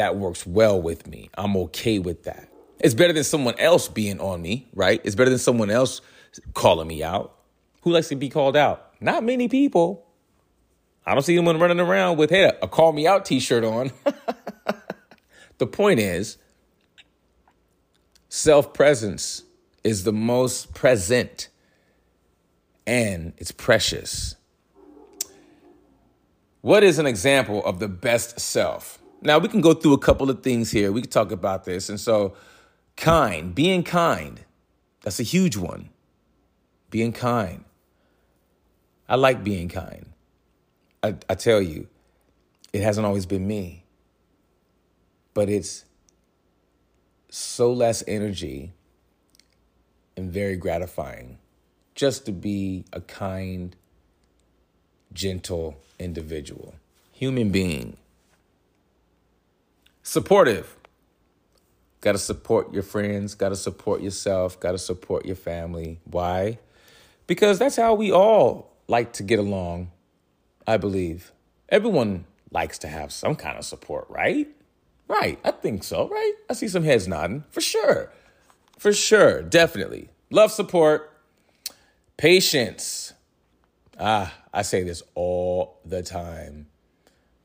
That 0.02 0.16
works 0.16 0.48
well 0.48 0.82
with 0.82 1.06
me. 1.06 1.30
I'm 1.38 1.56
okay 1.56 2.00
with 2.00 2.24
that. 2.24 2.50
It's 2.80 2.96
better 2.96 3.14
than 3.14 3.24
someone 3.24 3.54
else 3.60 3.88
being 3.88 4.20
on 4.20 4.42
me, 4.42 4.68
right? 4.74 5.00
It's 5.04 5.14
better 5.14 5.30
than 5.30 5.38
someone 5.38 5.70
else 5.70 6.02
calling 6.56 6.88
me 6.88 7.04
out. 7.04 7.38
Who 7.84 7.92
likes 7.92 8.10
to 8.10 8.16
be 8.16 8.28
called 8.28 8.58
out? 8.58 8.94
Not 9.00 9.24
many 9.24 9.48
people. 9.48 10.08
I 11.06 11.14
don't 11.14 11.22
see 11.22 11.38
anyone 11.38 11.60
running 11.60 11.80
around 11.80 12.18
with 12.18 12.32
hey, 12.32 12.52
a 12.64 12.68
call 12.68 12.94
me 12.94 13.06
out 13.06 13.26
t-shirt 13.26 13.64
on. 13.64 13.92
The 15.60 15.68
point 15.68 16.00
is, 16.00 16.40
self 18.28 18.74
presence 18.74 19.44
is 19.84 20.06
the 20.06 20.12
most 20.12 20.74
present 20.74 21.50
and 22.88 23.34
it's 23.38 23.52
precious. 23.52 24.36
What 26.62 26.84
is 26.84 26.98
an 26.98 27.06
example 27.06 27.64
of 27.64 27.78
the 27.78 27.88
best 27.88 28.40
self? 28.40 29.01
Now, 29.22 29.38
we 29.38 29.48
can 29.48 29.62
go 29.62 29.74
through 29.74 29.94
a 29.94 30.00
couple 30.00 30.30
of 30.30 30.42
things 30.42 30.72
here. 30.72 30.92
We 30.92 31.02
can 31.02 31.12
talk 31.12 31.32
about 31.32 31.64
this. 31.66 31.90
And 31.90 32.00
so, 32.00 32.36
kind, 32.96 33.54
being 33.54 33.84
kind, 33.84 34.42
that's 35.04 35.20
a 35.20 35.24
huge 35.24 35.58
one. 35.58 35.90
Being 36.90 37.14
kind. 37.14 37.66
I 39.08 39.16
like 39.16 39.44
being 39.44 39.70
kind. 39.70 40.08
I, 41.04 41.16
I 41.30 41.36
tell 41.36 41.62
you, 41.62 41.88
it 42.74 42.82
hasn't 42.82 43.06
always 43.06 43.26
been 43.26 43.48
me 43.48 43.82
but 45.34 45.50
it's 45.50 45.86
so 47.30 47.72
less 47.72 48.04
energy 48.08 48.74
and 50.18 50.32
very 50.32 50.58
gratifying 50.58 51.38
just 51.96 52.26
to 52.26 52.32
be 52.32 52.86
a 52.92 53.02
kind, 53.02 53.76
gentle 55.14 55.78
individual, 56.00 56.76
human 57.14 57.50
being. 57.50 57.96
Supportive. 60.04 60.76
Got 62.02 62.14
to 62.14 62.18
support 62.18 62.74
your 62.74 62.82
friends, 62.84 63.36
got 63.36 63.50
to 63.50 63.56
support 63.56 64.02
yourself, 64.02 64.60
got 64.60 64.72
to 64.72 64.80
support 64.80 65.26
your 65.26 65.36
family. 65.36 66.00
Why? 66.06 66.58
Because 67.28 67.60
that's 67.60 67.76
how 67.76 67.94
we 67.94 68.12
all 68.12 68.76
like 68.88 69.14
to 69.14 69.24
get 69.24 69.38
along, 69.38 69.92
I 70.66 70.78
believe. 70.78 71.32
Everyone 71.70 72.26
likes 72.52 72.80
to 72.80 72.88
have 72.88 73.12
some 73.12 73.36
kind 73.36 73.58
of 73.58 73.66
support, 73.66 74.08
right? 74.10 74.48
Right. 75.08 75.40
I 75.44 75.52
think 75.52 75.84
so, 75.84 76.08
right? 76.08 76.34
I 76.50 76.54
see 76.54 76.68
some 76.68 76.84
heads 76.84 77.08
nodding. 77.08 77.44
For 77.52 77.62
sure. 77.62 78.12
For 78.80 78.94
sure. 78.94 79.44
Definitely. 79.44 80.10
Love 80.32 80.52
support. 80.52 81.12
Patience. 82.18 83.14
Ah, 84.00 84.34
I 84.54 84.64
say 84.64 84.84
this 84.84 85.04
all 85.14 85.80
the 85.86 86.02
time. 86.02 86.68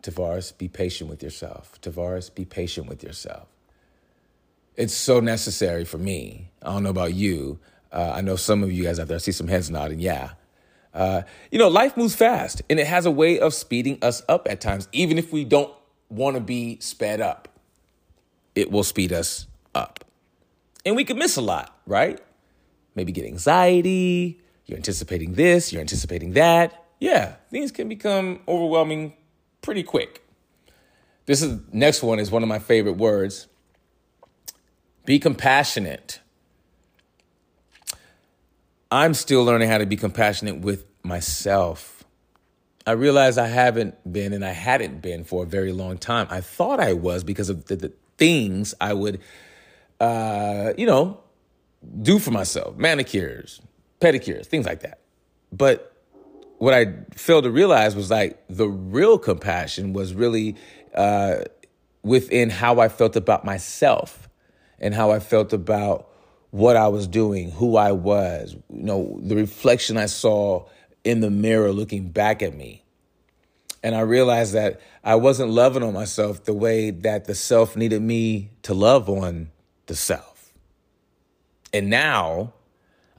Tavares, 0.06 0.56
be 0.56 0.68
patient 0.68 1.10
with 1.10 1.22
yourself. 1.22 1.80
Tavares, 1.80 2.34
be 2.34 2.44
patient 2.44 2.88
with 2.88 3.02
yourself. 3.02 3.48
It's 4.76 4.94
so 4.94 5.20
necessary 5.20 5.84
for 5.84 5.98
me. 5.98 6.50
I 6.62 6.72
don't 6.72 6.82
know 6.82 6.90
about 6.90 7.14
you. 7.14 7.58
Uh, 7.90 8.12
I 8.14 8.20
know 8.20 8.36
some 8.36 8.62
of 8.62 8.70
you 8.70 8.84
guys 8.84 8.98
out 8.98 9.08
there, 9.08 9.16
I 9.16 9.18
see 9.18 9.32
some 9.32 9.48
heads 9.48 9.70
nodding. 9.70 10.00
Yeah. 10.00 10.32
Uh, 10.92 11.22
you 11.50 11.58
know, 11.58 11.68
life 11.68 11.96
moves 11.96 12.14
fast 12.14 12.62
and 12.68 12.78
it 12.78 12.86
has 12.86 13.06
a 13.06 13.10
way 13.10 13.38
of 13.38 13.54
speeding 13.54 13.98
us 14.02 14.22
up 14.28 14.46
at 14.50 14.60
times, 14.60 14.88
even 14.92 15.18
if 15.18 15.32
we 15.32 15.44
don't 15.44 15.72
want 16.08 16.36
to 16.36 16.40
be 16.40 16.78
sped 16.80 17.20
up 17.20 17.48
it 18.56 18.72
will 18.72 18.82
speed 18.82 19.12
us 19.12 19.46
up. 19.74 20.04
And 20.84 20.96
we 20.96 21.04
could 21.04 21.16
miss 21.16 21.36
a 21.36 21.42
lot, 21.42 21.78
right? 21.86 22.18
Maybe 22.96 23.12
get 23.12 23.26
anxiety, 23.26 24.40
you're 24.64 24.78
anticipating 24.78 25.34
this, 25.34 25.72
you're 25.72 25.82
anticipating 25.82 26.32
that. 26.32 26.84
Yeah, 26.98 27.34
things 27.50 27.70
can 27.70 27.88
become 27.88 28.40
overwhelming 28.48 29.12
pretty 29.62 29.82
quick. 29.82 30.22
This 31.26 31.42
is 31.42 31.60
next 31.72 32.02
one 32.02 32.18
is 32.18 32.30
one 32.30 32.42
of 32.42 32.48
my 32.48 32.58
favorite 32.58 32.96
words. 32.96 33.48
Be 35.04 35.18
compassionate. 35.18 36.20
I'm 38.90 39.14
still 39.14 39.44
learning 39.44 39.68
how 39.68 39.78
to 39.78 39.86
be 39.86 39.96
compassionate 39.96 40.60
with 40.60 40.84
myself. 41.02 42.04
I 42.86 42.92
realize 42.92 43.36
I 43.36 43.48
haven't 43.48 44.12
been 44.12 44.32
and 44.32 44.44
I 44.44 44.52
hadn't 44.52 45.02
been 45.02 45.24
for 45.24 45.42
a 45.42 45.46
very 45.46 45.72
long 45.72 45.98
time. 45.98 46.28
I 46.30 46.40
thought 46.40 46.78
I 46.78 46.92
was 46.92 47.24
because 47.24 47.50
of 47.50 47.64
the, 47.64 47.74
the 47.74 47.92
things 48.16 48.74
I 48.80 48.92
would, 48.92 49.20
uh, 49.98 50.72
you 50.78 50.86
know, 50.86 51.20
do 52.02 52.20
for 52.20 52.30
myself 52.30 52.76
manicures, 52.76 53.60
pedicures, 54.00 54.46
things 54.46 54.66
like 54.66 54.80
that. 54.80 55.00
But 55.52 55.95
what 56.58 56.74
I 56.74 56.94
failed 57.14 57.44
to 57.44 57.50
realize 57.50 57.94
was 57.94 58.10
like 58.10 58.42
the 58.48 58.68
real 58.68 59.18
compassion 59.18 59.92
was 59.92 60.14
really 60.14 60.56
uh, 60.94 61.36
within 62.02 62.50
how 62.50 62.80
I 62.80 62.88
felt 62.88 63.16
about 63.16 63.44
myself 63.44 64.28
and 64.78 64.94
how 64.94 65.10
I 65.10 65.18
felt 65.18 65.52
about 65.52 66.08
what 66.50 66.76
I 66.76 66.88
was 66.88 67.06
doing, 67.06 67.50
who 67.50 67.76
I 67.76 67.92
was, 67.92 68.54
you 68.70 68.82
know, 68.82 69.18
the 69.22 69.36
reflection 69.36 69.96
I 69.96 70.06
saw 70.06 70.66
in 71.04 71.20
the 71.20 71.30
mirror 71.30 71.72
looking 71.72 72.08
back 72.08 72.42
at 72.42 72.54
me. 72.54 72.82
And 73.82 73.94
I 73.94 74.00
realized 74.00 74.54
that 74.54 74.80
I 75.04 75.16
wasn't 75.16 75.50
loving 75.50 75.82
on 75.82 75.92
myself 75.92 76.44
the 76.44 76.54
way 76.54 76.90
that 76.90 77.26
the 77.26 77.34
self 77.34 77.76
needed 77.76 78.02
me 78.02 78.50
to 78.62 78.74
love 78.74 79.08
on 79.08 79.50
the 79.86 79.94
self. 79.94 80.52
And 81.72 81.90
now 81.90 82.54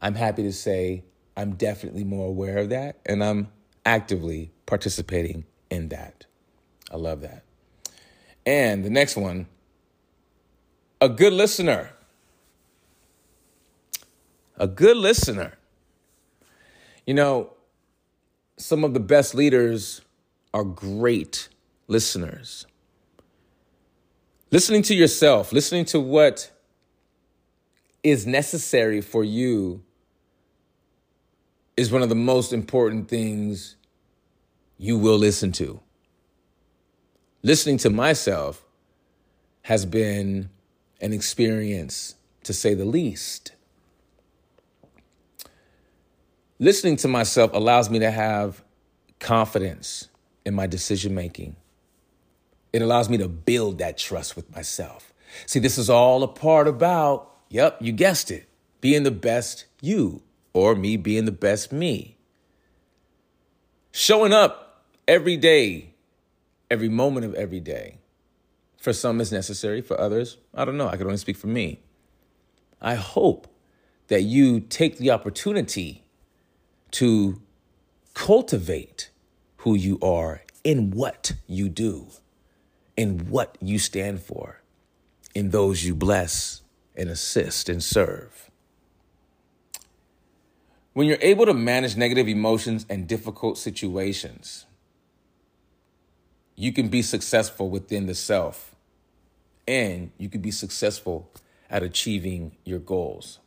I'm 0.02 0.15
happy 0.15 0.43
to 0.43 0.52
say 0.52 1.04
I'm 1.38 1.54
definitely 1.54 2.04
more 2.04 2.28
aware 2.28 2.58
of 2.58 2.69
that 2.69 3.00
and 3.06 3.23
I'm 3.23 3.50
actively 3.86 4.52
participating 4.65 5.45
in 5.69 5.89
that. 5.89 6.26
I 6.91 6.97
love 6.97 7.21
that. 7.21 7.43
And 8.45 8.84
the 8.84 8.89
next 8.89 9.15
one 9.15 9.47
a 11.00 11.08
good 11.08 11.34
listener. 11.34 11.91
A 14.58 14.67
good 14.67 14.97
listener. 14.97 15.54
You 17.06 17.13
know, 17.13 17.52
some 18.58 18.84
of 18.84 18.95
the 18.95 19.00
best 19.00 19.36
leaders 19.36 20.02
are 20.56 20.63
great 20.63 21.50
listeners. 21.88 22.65
Listening 24.50 24.82
to 24.84 24.95
yourself, 24.95 25.52
listening 25.52 25.86
to 25.86 26.00
what 26.00 26.52
is 28.02 28.26
necessary 28.26 29.02
for 29.02 29.23
you 29.23 29.84
is 31.77 31.91
one 31.91 32.01
of 32.01 32.09
the 32.09 32.15
most 32.15 32.51
important 32.51 33.07
things 33.07 33.75
you 34.77 34.97
will 34.97 35.17
listen 35.17 35.51
to. 35.53 35.79
Listening 37.43 37.77
to 37.77 37.89
myself 37.91 38.65
has 39.61 39.85
been 39.85 40.49
an 40.99 41.13
experience, 41.13 42.15
to 42.43 42.53
say 42.53 42.73
the 42.73 42.85
least. 42.85 43.51
Listening 46.59 46.95
to 46.95 47.07
myself 47.07 47.51
allows 47.53 47.89
me 47.89 47.99
to 47.99 48.09
have 48.09 48.63
confidence 49.19 50.07
in 50.45 50.55
my 50.55 50.65
decision 50.65 51.13
making. 51.13 51.55
It 52.73 52.81
allows 52.81 53.09
me 53.09 53.17
to 53.17 53.27
build 53.27 53.77
that 53.77 53.97
trust 53.97 54.35
with 54.35 54.53
myself. 54.55 55.13
See, 55.45 55.59
this 55.59 55.77
is 55.77 55.89
all 55.89 56.23
a 56.23 56.27
part 56.27 56.67
about, 56.67 57.31
yep, 57.49 57.77
you 57.79 57.91
guessed 57.91 58.31
it, 58.31 58.47
being 58.81 59.03
the 59.03 59.11
best 59.11 59.65
you, 59.81 60.23
or 60.58 60.74
me 60.74 60.98
being 60.98 61.26
the 61.26 61.32
best 61.32 61.72
me. 61.72 62.17
Showing 63.91 64.34
up 64.34 64.84
every 65.08 65.38
day, 65.38 65.93
every 66.72 66.89
moment 66.89 67.28
of 67.28 67.36
every 67.36 67.60
day. 67.60 68.00
For 68.78 68.91
some, 68.91 69.22
is 69.22 69.32
necessary. 69.32 69.82
For 69.82 70.00
others, 70.00 70.38
I 70.56 70.65
don't 70.65 70.78
know. 70.78 70.88
I 70.88 70.98
can 70.98 71.06
only 71.06 71.17
speak 71.17 71.38
for 71.38 71.48
me. 71.48 71.82
I 72.82 72.96
hope 72.96 73.48
that 74.08 74.24
you 74.24 74.60
take 74.60 74.98
the 74.98 75.12
opportunity 75.12 76.04
to 76.91 77.39
cultivate 78.15 79.12
who 79.58 79.76
you 79.76 80.00
are 80.02 80.41
in 80.63 80.89
what 80.91 81.34
you 81.46 81.70
do, 81.70 82.08
in 82.96 83.30
what 83.30 83.58
you 83.62 83.78
stand 83.78 84.22
for, 84.22 84.62
in 85.36 85.52
those 85.52 85.84
you 85.84 85.93
bless 85.93 86.62
and 86.96 87.10
assist 87.10 87.70
and 87.70 87.84
serve. 87.84 88.46
When 90.97 91.05
you're 91.05 91.19
able 91.21 91.45
to 91.45 91.53
manage 91.53 91.95
negative 91.95 92.27
emotions 92.27 92.83
and 92.89 93.07
difficult 93.07 93.60
situations, 93.60 94.65
you 96.55 96.73
can 96.73 96.88
be 96.88 97.03
successful 97.03 97.69
within 97.69 98.07
the 98.07 98.15
self 98.15 98.73
and 99.67 100.10
you 100.17 100.27
can 100.27 100.41
be 100.41 100.49
successful 100.49 101.29
at 101.69 101.83
achieving 101.83 102.57
your 102.65 102.79
goals. 102.79 103.38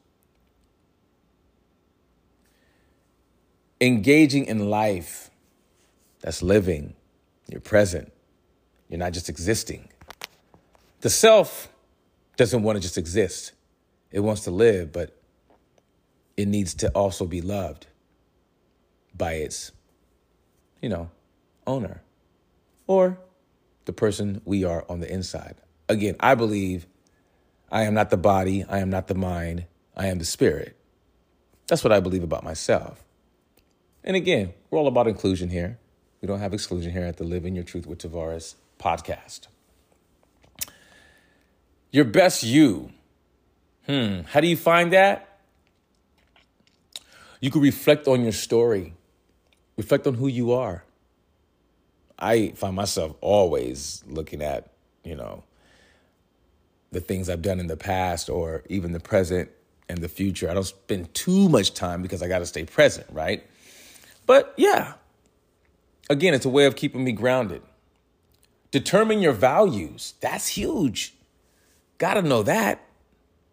Engaging 3.80 4.44
in 4.44 4.70
life, 4.70 5.28
that's 6.20 6.44
living, 6.44 6.94
you're 7.48 7.60
present, 7.60 8.12
you're 8.88 9.00
not 9.00 9.12
just 9.12 9.28
existing. 9.28 9.88
The 11.00 11.10
self 11.10 11.68
doesn't 12.36 12.62
want 12.62 12.76
to 12.76 12.80
just 12.80 12.96
exist, 12.96 13.50
it 14.12 14.20
wants 14.20 14.42
to 14.42 14.52
live, 14.52 14.92
but 14.92 15.19
it 16.40 16.48
needs 16.48 16.72
to 16.72 16.88
also 16.92 17.26
be 17.26 17.42
loved 17.42 17.86
by 19.14 19.34
its, 19.34 19.72
you 20.80 20.88
know, 20.88 21.10
owner 21.66 22.00
or 22.86 23.18
the 23.84 23.92
person 23.92 24.40
we 24.46 24.64
are 24.64 24.86
on 24.88 25.00
the 25.00 25.12
inside. 25.12 25.56
Again, 25.88 26.16
I 26.18 26.34
believe 26.34 26.86
I 27.70 27.82
am 27.82 27.92
not 27.92 28.08
the 28.08 28.16
body, 28.16 28.64
I 28.66 28.78
am 28.78 28.88
not 28.88 29.06
the 29.06 29.14
mind, 29.14 29.66
I 29.94 30.06
am 30.06 30.18
the 30.18 30.24
spirit. 30.24 30.76
That's 31.66 31.84
what 31.84 31.92
I 31.92 32.00
believe 32.00 32.22
about 32.22 32.42
myself. 32.42 33.04
And 34.02 34.16
again, 34.16 34.54
we're 34.70 34.78
all 34.78 34.88
about 34.88 35.08
inclusion 35.08 35.50
here. 35.50 35.78
We 36.22 36.26
don't 36.26 36.40
have 36.40 36.54
exclusion 36.54 36.90
here 36.90 37.04
at 37.04 37.18
the 37.18 37.24
Living 37.24 37.54
Your 37.54 37.64
Truth 37.64 37.86
with 37.86 37.98
Tavares 37.98 38.54
podcast. 38.78 39.48
Your 41.90 42.06
best 42.06 42.42
you. 42.42 42.92
Hmm. 43.86 44.20
How 44.22 44.40
do 44.40 44.46
you 44.46 44.56
find 44.56 44.94
that? 44.94 45.29
You 47.40 47.50
can 47.50 47.62
reflect 47.62 48.06
on 48.06 48.22
your 48.22 48.32
story, 48.32 48.94
reflect 49.76 50.06
on 50.06 50.14
who 50.14 50.28
you 50.28 50.52
are. 50.52 50.84
I 52.18 52.50
find 52.50 52.76
myself 52.76 53.16
always 53.22 54.04
looking 54.06 54.42
at, 54.42 54.70
you 55.02 55.16
know, 55.16 55.42
the 56.92 57.00
things 57.00 57.30
I've 57.30 57.40
done 57.40 57.60
in 57.60 57.66
the 57.66 57.76
past 57.76 58.28
or 58.28 58.62
even 58.68 58.92
the 58.92 59.00
present 59.00 59.48
and 59.88 59.98
the 59.98 60.08
future. 60.08 60.50
I 60.50 60.54
don't 60.54 60.64
spend 60.64 61.14
too 61.14 61.48
much 61.48 61.72
time 61.72 62.02
because 62.02 62.22
I 62.22 62.28
got 62.28 62.40
to 62.40 62.46
stay 62.46 62.64
present, 62.64 63.06
right? 63.10 63.44
But 64.26 64.52
yeah, 64.56 64.94
again, 66.10 66.34
it's 66.34 66.44
a 66.44 66.50
way 66.50 66.66
of 66.66 66.76
keeping 66.76 67.02
me 67.04 67.12
grounded. 67.12 67.62
Determine 68.70 69.20
your 69.20 69.32
values. 69.32 70.14
That's 70.20 70.48
huge. 70.48 71.14
Got 71.98 72.14
to 72.14 72.22
know 72.22 72.42
that. 72.42 72.80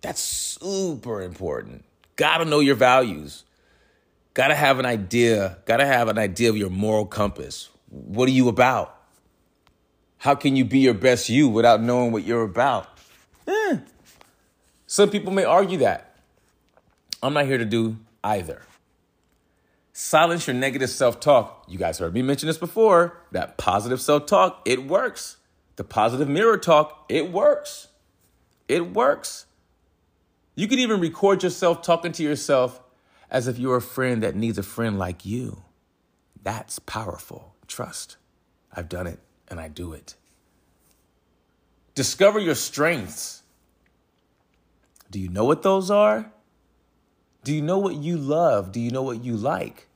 That's 0.01 0.21
super 0.21 1.21
important. 1.21 1.85
Got 2.17 2.39
to 2.39 2.45
know 2.45 2.59
your 2.59 2.75
values. 2.75 3.43
Got 4.37 4.49
to 4.49 4.55
have 4.55 4.77
an 4.77 4.85
idea. 4.85 5.57
Got 5.65 5.77
to 5.77 5.85
have 5.87 6.09
an 6.09 6.19
idea 6.19 6.51
of 6.51 6.57
your 6.57 6.69
moral 6.69 7.07
compass. 7.07 7.69
What 7.89 8.29
are 8.29 8.31
you 8.31 8.49
about? 8.49 8.95
How 10.19 10.35
can 10.35 10.55
you 10.55 10.63
be 10.63 10.77
your 10.77 10.93
best 10.93 11.27
you 11.27 11.49
without 11.49 11.81
knowing 11.81 12.11
what 12.11 12.23
you're 12.23 12.43
about? 12.43 12.87
Eh. 13.47 13.79
Some 14.85 15.09
people 15.09 15.33
may 15.33 15.43
argue 15.43 15.79
that. 15.79 16.19
I'm 17.23 17.33
not 17.33 17.47
here 17.47 17.57
to 17.57 17.65
do 17.65 17.97
either. 18.23 18.61
Silence 19.91 20.45
your 20.45 20.55
negative 20.55 20.91
self 20.91 21.19
talk. 21.19 21.65
You 21.67 21.79
guys 21.79 21.97
heard 21.97 22.13
me 22.13 22.21
mention 22.21 22.45
this 22.45 22.59
before. 22.59 23.17
That 23.31 23.57
positive 23.57 23.99
self 23.99 24.27
talk, 24.27 24.61
it 24.65 24.85
works. 24.85 25.37
The 25.77 25.83
positive 25.83 26.29
mirror 26.29 26.59
talk, 26.59 27.05
it 27.09 27.31
works. 27.31 27.87
It 28.67 28.93
works. 28.93 29.47
You 30.53 30.67
can 30.67 30.77
even 30.77 30.99
record 30.99 31.41
yourself 31.41 31.81
talking 31.81 32.11
to 32.11 32.21
yourself 32.21 32.79
as 33.29 33.47
if 33.47 33.57
you're 33.57 33.77
a 33.77 33.81
friend 33.81 34.23
that 34.23 34.35
needs 34.35 34.57
a 34.57 34.63
friend 34.63 34.97
like 34.97 35.25
you. 35.25 35.63
That's 36.43 36.79
powerful. 36.79 37.55
Trust. 37.67 38.17
I've 38.73 38.89
done 38.89 39.07
it 39.07 39.19
and 39.49 39.59
I 39.59 39.67
do 39.67 39.93
it. 39.93 40.15
Discover 41.95 42.39
your 42.39 42.55
strengths. 42.55 43.43
Do 45.09 45.19
you 45.19 45.29
know 45.29 45.45
what 45.45 45.63
those 45.63 45.89
are? 45.89 46.31
Do 47.43 47.53
you 47.53 47.61
know 47.61 47.77
what 47.77 47.95
you 47.95 48.17
love? 48.17 48.71
Do 48.71 48.79
you 48.79 48.91
know 48.91 49.01
what 49.01 49.23
you 49.23 49.35
like? 49.35 49.87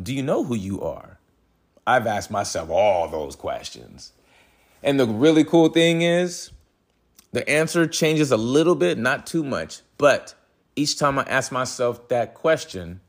Do 0.00 0.14
you 0.14 0.22
know 0.22 0.44
who 0.44 0.54
you 0.54 0.82
are? 0.82 1.18
I've 1.86 2.06
asked 2.06 2.30
myself 2.30 2.68
all 2.68 3.08
those 3.08 3.36
questions. 3.36 4.12
And 4.82 5.00
the 5.00 5.06
really 5.06 5.44
cool 5.44 5.68
thing 5.68 6.02
is, 6.02 6.50
the 7.32 7.48
answer 7.48 7.86
changes 7.86 8.30
a 8.30 8.36
little 8.36 8.74
bit, 8.74 8.98
not 8.98 9.26
too 9.26 9.42
much, 9.42 9.80
but 9.98 10.34
each 10.76 10.98
time 10.98 11.18
I 11.18 11.22
ask 11.22 11.50
myself 11.50 12.08
that 12.08 12.34
question, 12.34 13.00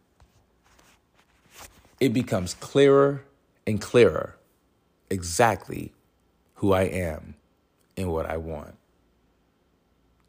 it 2.00 2.14
becomes 2.14 2.54
clearer 2.54 3.24
and 3.68 3.82
clearer 3.82 4.38
exactly 5.10 5.94
who 6.56 6.72
I 6.74 6.84
am 6.84 7.36
and 7.98 8.12
what 8.12 8.26
I 8.26 8.38
want. 8.38 8.76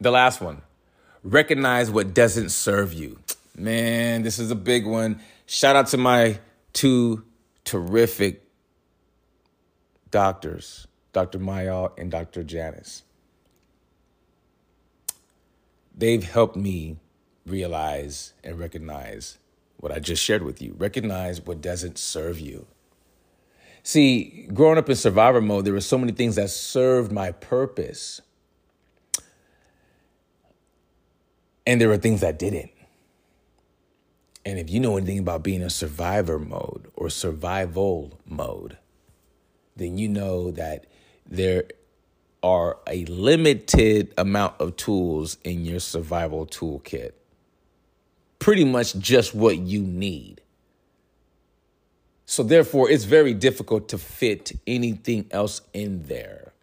The 0.01 0.11
last 0.11 0.41
one 0.41 0.61
recognize 1.23 1.89
what 1.89 2.13
doesn't 2.13 2.49
serve 2.49 2.93
you. 2.93 3.19
Man, 3.55 4.21
this 4.23 4.39
is 4.39 4.51
a 4.51 4.55
big 4.55 4.85
one. 4.85 5.21
Shout 5.45 5.75
out 5.75 5.87
to 5.87 5.97
my 5.97 6.39
two 6.73 7.23
terrific 7.63 8.43
doctors, 10.11 10.87
Dr. 11.13 11.39
Mayal 11.39 11.91
and 11.97 12.11
Dr. 12.11 12.43
Janice. 12.43 13.03
They've 15.95 16.23
helped 16.23 16.55
me 16.55 16.97
realize 17.49 18.33
and 18.43 18.59
recognize 18.59 19.37
what 19.77 19.91
I 19.91 19.99
just 19.99 20.23
shared 20.23 20.43
with 20.43 20.61
you. 20.61 20.75
Recognize 20.77 21.41
what 21.41 21.61
doesn't 21.61 21.97
serve 21.97 22.39
you. 22.39 22.67
See, 23.83 24.47
growing 24.53 24.77
up 24.77 24.89
in 24.89 24.95
survivor 24.95 25.41
mode, 25.41 25.65
there 25.65 25.73
were 25.73 25.81
so 25.81 25.97
many 25.97 26.11
things 26.11 26.35
that 26.35 26.49
served 26.49 27.11
my 27.11 27.31
purpose. 27.31 28.21
And 31.65 31.79
there 31.79 31.87
were 31.87 31.97
things 31.97 32.21
that 32.21 32.37
didn't. 32.37 32.71
And 34.45 34.59
if 34.59 34.69
you 34.69 34.79
know 34.79 34.97
anything 34.97 35.19
about 35.19 35.43
being 35.43 35.61
in 35.61 35.69
survivor 35.69 36.39
mode 36.39 36.91
or 36.95 37.09
survival 37.09 38.19
mode, 38.25 38.77
then 39.75 39.97
you 39.97 40.09
know 40.09 40.51
that 40.51 40.85
there 41.25 41.65
are 42.41 42.77
a 42.87 43.05
limited 43.05 44.13
amount 44.17 44.59
of 44.59 44.75
tools 44.75 45.37
in 45.43 45.65
your 45.65 45.79
survival 45.79 46.45
toolkit 46.45 47.11
pretty 48.39 48.65
much 48.65 48.97
just 48.97 49.35
what 49.35 49.57
you 49.57 49.81
need. 49.81 50.41
So, 52.25 52.43
therefore, 52.43 52.89
it's 52.89 53.05
very 53.05 53.33
difficult 53.33 53.89
to 53.89 53.97
fit 53.97 54.51
anything 54.67 55.27
else 55.31 55.61
in 55.73 56.03
there, 56.03 56.53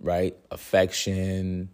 right? 0.00 0.36
Affection. 0.50 1.70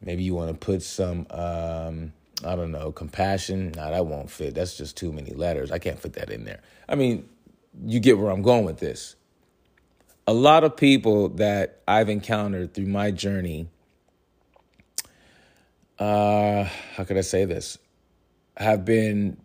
Maybe 0.00 0.22
you 0.22 0.34
want 0.34 0.50
to 0.50 0.54
put 0.56 0.82
some, 0.82 1.26
um, 1.30 2.12
I 2.44 2.54
don't 2.54 2.70
know, 2.70 2.92
compassion. 2.92 3.72
No, 3.74 3.90
that 3.90 4.06
won't 4.06 4.30
fit. 4.30 4.54
That's 4.54 4.76
just 4.76 4.96
too 4.96 5.12
many 5.12 5.32
letters. 5.32 5.72
I 5.72 5.78
can't 5.78 5.98
fit 5.98 6.12
that 6.14 6.30
in 6.30 6.44
there. 6.44 6.60
I 6.88 6.94
mean, 6.94 7.28
you 7.84 7.98
get 7.98 8.18
where 8.18 8.30
I'm 8.30 8.42
going 8.42 8.64
with 8.64 8.78
this. 8.78 9.16
A 10.26 10.32
lot 10.32 10.62
of 10.62 10.76
people 10.76 11.30
that 11.30 11.82
I've 11.88 12.08
encountered 12.08 12.74
through 12.74 12.86
my 12.86 13.10
journey 13.10 13.68
uh, 15.98 16.64
how 16.96 17.04
could 17.04 17.16
I 17.16 17.22
say 17.22 17.44
this? 17.44 17.78
Have 18.56 18.84
been 18.84 19.36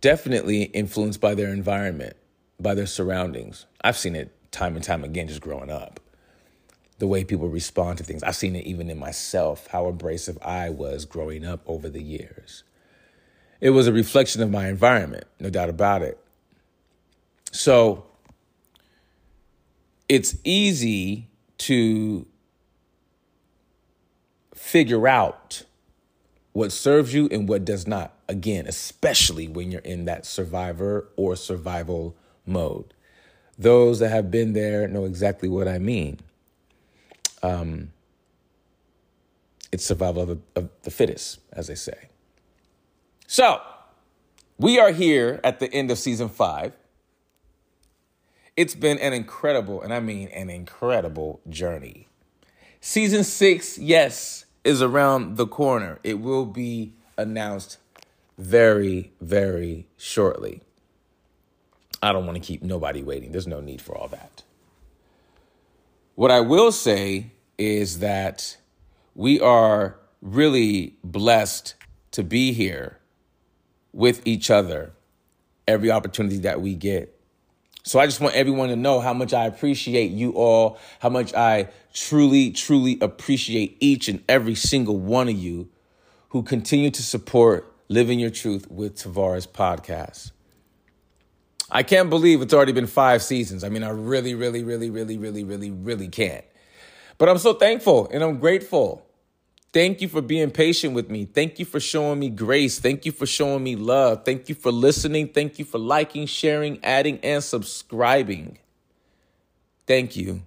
definitely 0.00 0.64
influenced 0.64 1.20
by 1.20 1.34
their 1.34 1.52
environment, 1.52 2.16
by 2.60 2.74
their 2.74 2.86
surroundings. 2.86 3.66
I've 3.82 3.96
seen 3.96 4.14
it 4.16 4.32
time 4.52 4.76
and 4.76 4.84
time 4.84 5.04
again 5.04 5.28
just 5.28 5.40
growing 5.40 5.70
up. 5.70 6.00
The 6.98 7.06
way 7.06 7.24
people 7.24 7.48
respond 7.48 7.98
to 7.98 8.04
things. 8.04 8.22
I've 8.22 8.36
seen 8.36 8.56
it 8.56 8.64
even 8.64 8.88
in 8.90 8.98
myself, 8.98 9.66
how 9.66 9.86
abrasive 9.86 10.38
I 10.42 10.70
was 10.70 11.04
growing 11.04 11.44
up 11.44 11.60
over 11.66 11.90
the 11.90 12.02
years. 12.02 12.64
It 13.60 13.70
was 13.70 13.86
a 13.86 13.92
reflection 13.92 14.42
of 14.42 14.50
my 14.50 14.68
environment, 14.68 15.24
no 15.40 15.50
doubt 15.50 15.68
about 15.68 16.02
it. 16.02 16.18
So 17.52 18.06
it's 20.08 20.36
easy 20.44 21.28
to 21.58 22.26
figure 24.54 25.06
out 25.06 25.64
what 26.56 26.72
serves 26.72 27.12
you 27.12 27.28
and 27.30 27.46
what 27.46 27.66
does 27.66 27.86
not. 27.86 28.14
Again, 28.30 28.66
especially 28.66 29.46
when 29.46 29.70
you're 29.70 29.82
in 29.82 30.06
that 30.06 30.24
survivor 30.24 31.06
or 31.14 31.36
survival 31.36 32.16
mode. 32.46 32.94
Those 33.58 33.98
that 33.98 34.08
have 34.08 34.30
been 34.30 34.54
there 34.54 34.88
know 34.88 35.04
exactly 35.04 35.50
what 35.50 35.68
I 35.68 35.76
mean. 35.78 36.18
Um, 37.42 37.92
it's 39.70 39.84
survival 39.84 40.22
of, 40.22 40.40
of 40.54 40.70
the 40.80 40.90
fittest, 40.90 41.40
as 41.52 41.66
they 41.66 41.74
say. 41.74 42.08
So, 43.26 43.60
we 44.56 44.80
are 44.80 44.92
here 44.92 45.40
at 45.44 45.60
the 45.60 45.70
end 45.70 45.90
of 45.90 45.98
season 45.98 46.30
five. 46.30 46.72
It's 48.56 48.74
been 48.74 48.98
an 49.00 49.12
incredible, 49.12 49.82
and 49.82 49.92
I 49.92 50.00
mean 50.00 50.28
an 50.28 50.48
incredible 50.48 51.38
journey. 51.50 52.08
Season 52.80 53.24
six, 53.24 53.76
yes, 53.76 54.45
is 54.66 54.82
around 54.82 55.36
the 55.36 55.46
corner. 55.46 55.98
It 56.02 56.20
will 56.20 56.44
be 56.44 56.92
announced 57.16 57.78
very, 58.36 59.12
very 59.20 59.86
shortly. 59.96 60.60
I 62.02 62.12
don't 62.12 62.26
want 62.26 62.36
to 62.36 62.46
keep 62.46 62.62
nobody 62.62 63.02
waiting. 63.02 63.32
There's 63.32 63.46
no 63.46 63.60
need 63.60 63.80
for 63.80 63.96
all 63.96 64.08
that. 64.08 64.42
What 66.16 66.30
I 66.30 66.40
will 66.40 66.72
say 66.72 67.30
is 67.58 68.00
that 68.00 68.56
we 69.14 69.40
are 69.40 69.96
really 70.20 70.96
blessed 71.04 71.74
to 72.10 72.24
be 72.24 72.52
here 72.52 72.98
with 73.92 74.26
each 74.26 74.50
other 74.50 74.92
every 75.68 75.90
opportunity 75.90 76.38
that 76.38 76.60
we 76.60 76.74
get. 76.74 77.15
So 77.86 78.00
I 78.00 78.06
just 78.06 78.20
want 78.20 78.34
everyone 78.34 78.70
to 78.70 78.76
know 78.76 78.98
how 78.98 79.14
much 79.14 79.32
I 79.32 79.46
appreciate 79.46 80.10
you 80.10 80.32
all, 80.32 80.76
how 80.98 81.08
much 81.08 81.32
I 81.34 81.68
truly, 81.94 82.50
truly 82.50 82.98
appreciate 83.00 83.76
each 83.78 84.08
and 84.08 84.24
every 84.28 84.56
single 84.56 84.98
one 84.98 85.28
of 85.28 85.36
you 85.36 85.68
who 86.30 86.42
continue 86.42 86.90
to 86.90 87.02
support 87.04 87.72
Living 87.88 88.18
Your 88.18 88.30
Truth 88.30 88.68
with 88.68 88.96
Tavares 88.96 89.46
podcast. 89.46 90.32
I 91.70 91.84
can't 91.84 92.10
believe 92.10 92.42
it's 92.42 92.52
already 92.52 92.72
been 92.72 92.88
five 92.88 93.22
seasons. 93.22 93.62
I 93.62 93.68
mean, 93.68 93.84
I 93.84 93.90
really, 93.90 94.34
really, 94.34 94.64
really, 94.64 94.90
really, 94.90 95.16
really, 95.16 95.44
really, 95.44 95.70
really 95.70 96.08
can't. 96.08 96.44
But 97.18 97.28
I'm 97.28 97.38
so 97.38 97.54
thankful 97.54 98.08
and 98.12 98.24
I'm 98.24 98.38
grateful. 98.38 99.05
Thank 99.76 100.00
you 100.00 100.08
for 100.08 100.22
being 100.22 100.50
patient 100.52 100.94
with 100.94 101.10
me. 101.10 101.26
Thank 101.26 101.58
you 101.58 101.66
for 101.66 101.80
showing 101.80 102.18
me 102.18 102.30
grace. 102.30 102.78
Thank 102.78 103.04
you 103.04 103.12
for 103.12 103.26
showing 103.26 103.62
me 103.62 103.76
love. 103.76 104.24
Thank 104.24 104.48
you 104.48 104.54
for 104.54 104.72
listening. 104.72 105.28
Thank 105.28 105.58
you 105.58 105.66
for 105.66 105.76
liking, 105.76 106.24
sharing, 106.24 106.82
adding, 106.82 107.18
and 107.22 107.44
subscribing. 107.44 108.56
Thank 109.86 110.16
you 110.16 110.44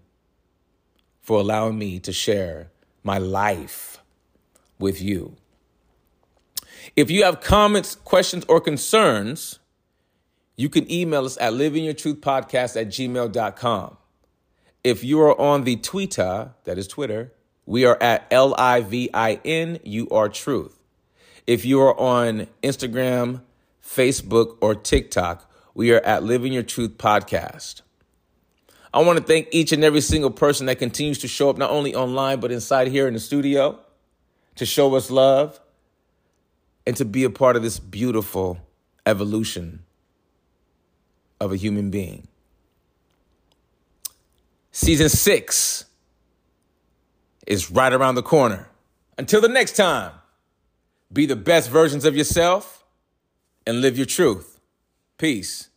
for 1.22 1.42
allowing 1.42 1.78
me 1.78 2.00
to 2.00 2.12
share 2.12 2.72
my 3.04 3.20
life 3.20 4.00
with 4.80 5.00
you. 5.00 5.36
If 6.96 7.12
you 7.12 7.24
have 7.24 7.40
comments, 7.40 7.94
questions, 7.94 8.46
or 8.50 8.60
concerns, 8.60 9.60
you 10.56 10.70
can 10.70 10.92
email 10.92 11.26
us 11.26 11.38
at 11.40 11.54
livingyourtruthpodcast 11.54 12.82
at 12.82 12.88
gmail.com. 12.88 13.98
If 14.84 15.04
you 15.04 15.22
are 15.22 15.40
on 15.40 15.66
the 15.66 15.76
Twitter, 15.76 16.56
that 16.64 16.80
is 16.80 16.88
Twitter, 16.88 17.32
we 17.70 17.86
are 17.86 18.02
at 18.02 18.26
L 18.32 18.56
I 18.58 18.82
V 18.82 19.12
I 19.14 19.40
N 19.46 19.78
U 19.84 20.08
R 20.10 20.28
Truth. 20.28 20.76
If 21.46 21.66
you 21.66 21.80
are 21.82 21.98
on 22.00 22.48
Instagram, 22.64 23.42
Facebook, 23.86 24.58
or 24.60 24.74
TikTok, 24.74 25.48
we 25.76 25.92
are 25.92 26.00
at 26.00 26.24
Living 26.24 26.52
Your 26.52 26.64
Truth 26.64 26.98
Podcast. 26.98 27.82
I 28.92 29.04
want 29.04 29.20
to 29.20 29.24
thank 29.24 29.50
each 29.52 29.72
and 29.72 29.84
every 29.84 30.02
single 30.02 30.32
person 30.32 30.66
that 30.66 30.80
continues 30.80 31.20
to 31.20 31.28
show 31.28 31.48
up, 31.52 31.60
not 31.60 31.70
only 31.70 31.94
online, 31.94 32.40
but 32.40 32.52
inside 32.52 32.88
here 32.88 33.08
in 33.08 33.14
the 33.14 33.20
studio 33.20 33.80
to 34.56 34.66
show 34.66 34.96
us 34.96 35.12
love 35.12 35.60
and 36.88 36.98
to 36.98 37.06
be 37.06 37.24
a 37.24 37.30
part 37.30 37.56
of 37.56 37.62
this 37.62 37.78
beautiful 37.78 38.58
evolution 39.06 39.84
of 41.40 41.52
a 41.52 41.56
human 41.56 41.92
being. 41.92 42.28
Season 44.72 45.08
six 45.08 45.86
is 47.50 47.72
right 47.72 47.92
around 47.92 48.16
the 48.16 48.24
corner. 48.24 48.70
Until 49.18 49.42
the 49.42 49.50
next 49.50 49.76
time, 49.76 50.14
be 51.12 51.26
the 51.26 51.36
best 51.36 51.70
versions 51.70 52.06
of 52.06 52.16
yourself 52.16 52.86
and 53.66 53.82
live 53.82 53.98
your 53.98 54.06
truth. 54.06 54.62
Peace. 55.18 55.70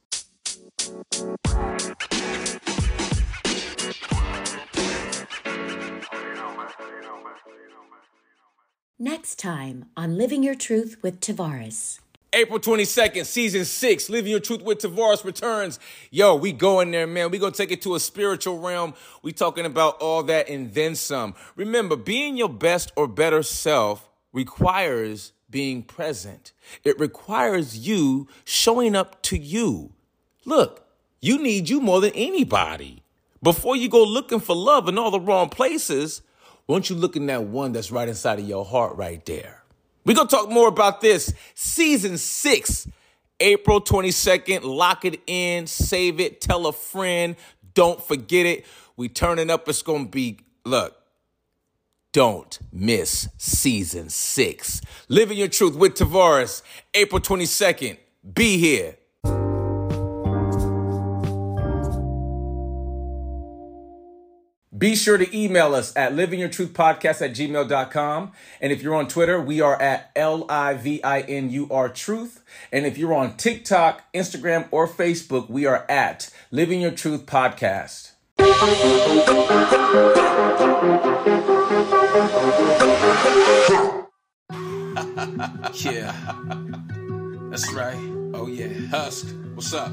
Next 8.99 9.41
time 9.41 9.87
on 9.97 10.16
Living 10.16 10.45
Your 10.45 10.55
Truth 10.55 10.99
with 11.03 11.18
Tavares. 11.20 11.99
April 12.35 12.59
22nd, 12.59 13.26
season 13.26 13.66
six, 13.66 14.09
Living 14.09 14.30
Your 14.30 14.41
Truth 14.41 14.62
with 14.62 14.78
Tavares 14.78 15.22
returns. 15.22 15.78
Yo, 16.11 16.35
we 16.35 16.51
going 16.51 16.91
there, 16.91 17.07
man. 17.07 17.30
We 17.30 17.39
gonna 17.39 17.53
take 17.53 17.70
it 17.70 17.83
to 17.83 17.95
a 17.95 18.01
spiritual 18.01 18.59
realm. 18.59 18.95
We 19.22 19.33
talking 19.33 19.66
about 19.66 20.01
all 20.01 20.22
that 20.22 20.49
and 20.49 20.72
then 20.72 20.95
some. 20.95 21.35
Remember, 21.57 21.95
being 21.95 22.39
your 22.39 22.49
best 22.49 22.91
or 22.97 23.07
better 23.07 23.43
self 23.43 24.09
requires 24.33 25.33
being 25.51 25.83
present. 25.83 26.53
It 26.85 26.99
requires 26.99 27.87
you 27.87 28.28
showing 28.45 28.97
up 28.97 29.20
to 29.24 29.37
you. 29.37 29.93
Look, 30.47 30.87
you 31.20 31.37
need 31.37 31.68
you 31.68 31.83
more 31.83 32.01
than 32.01 32.12
anybody. 32.14 33.03
Before 33.43 33.76
you 33.76 33.91
go 33.91 34.03
looking 34.03 34.41
for 34.41 34.57
love 34.57 34.89
in 34.89 34.97
all 34.97 35.11
the 35.11 35.20
wrong 35.20 35.51
places, 35.51 36.22
won't 36.66 36.89
you 36.89 36.97
look 36.97 37.14
in 37.14 37.26
that 37.26 37.45
one 37.45 37.72
that's 37.72 37.93
right 37.93 38.09
inside 38.09 38.39
of 38.39 38.49
your 38.49 38.64
heart 38.64 38.97
right 38.97 39.22
there? 39.26 39.62
We're 40.05 40.14
going 40.14 40.28
to 40.28 40.36
talk 40.36 40.50
more 40.50 40.68
about 40.68 41.00
this. 41.00 41.32
Season 41.55 42.18
six, 42.18 42.88
April 43.40 43.80
22nd. 43.80 44.64
Lock 44.64 45.05
it 45.05 45.20
in, 45.26 45.66
save 45.66 46.20
it, 46.20 46.40
tell 46.40 46.66
a 46.66 46.72
friend. 46.72 47.36
Don't 47.74 48.03
forget 48.03 48.46
it. 48.46 48.66
We 48.96 49.09
turning 49.09 49.50
up. 49.50 49.68
It's 49.68 49.82
going 49.82 50.07
to 50.07 50.11
be, 50.11 50.40
look, 50.64 50.96
don't 52.12 52.59
miss 52.70 53.28
season 53.38 54.11
six. 54.11 54.80
Living 55.09 55.38
Your 55.38 55.48
Truth 55.48 55.76
with 55.76 55.94
Tavares, 55.94 56.62
April 56.94 57.20
22nd. 57.20 57.96
Be 58.34 58.59
here. 58.59 58.96
Be 64.83 64.97
sure 64.97 65.16
to 65.16 65.39
email 65.39 65.76
us 65.76 65.95
at 65.95 66.12
livingyourtruthpodcast 66.12 67.22
at 67.22 67.35
gmail.com. 67.37 68.33
And 68.61 68.72
if 68.72 68.83
you're 68.83 68.97
on 68.97 69.07
Twitter, 69.07 69.41
we 69.41 69.61
are 69.61 69.80
at 69.80 70.11
L 70.16 70.45
I 70.49 70.74
V 70.74 71.01
I 71.05 71.20
N 71.20 71.51
U 71.51 71.68
R 71.70 71.89
Truth. 71.89 72.43
And 72.72 72.85
if 72.85 72.99
you're 72.99 73.14
on 73.14 73.37
TikTok, 73.37 74.12
Instagram, 74.12 74.66
or 74.72 74.89
Facebook, 74.89 75.49
we 75.49 75.66
are 75.66 75.87
at 75.89 76.30
Living 76.51 76.80
Your 76.80 76.91
Truth 76.91 77.26
Podcast. 77.26 78.11
yeah, 85.85 86.12
that's 87.51 87.72
right. 87.72 87.95
Oh, 88.35 88.49
yeah. 88.49 88.89
Husk, 88.91 89.33
what's 89.55 89.72
up? 89.72 89.93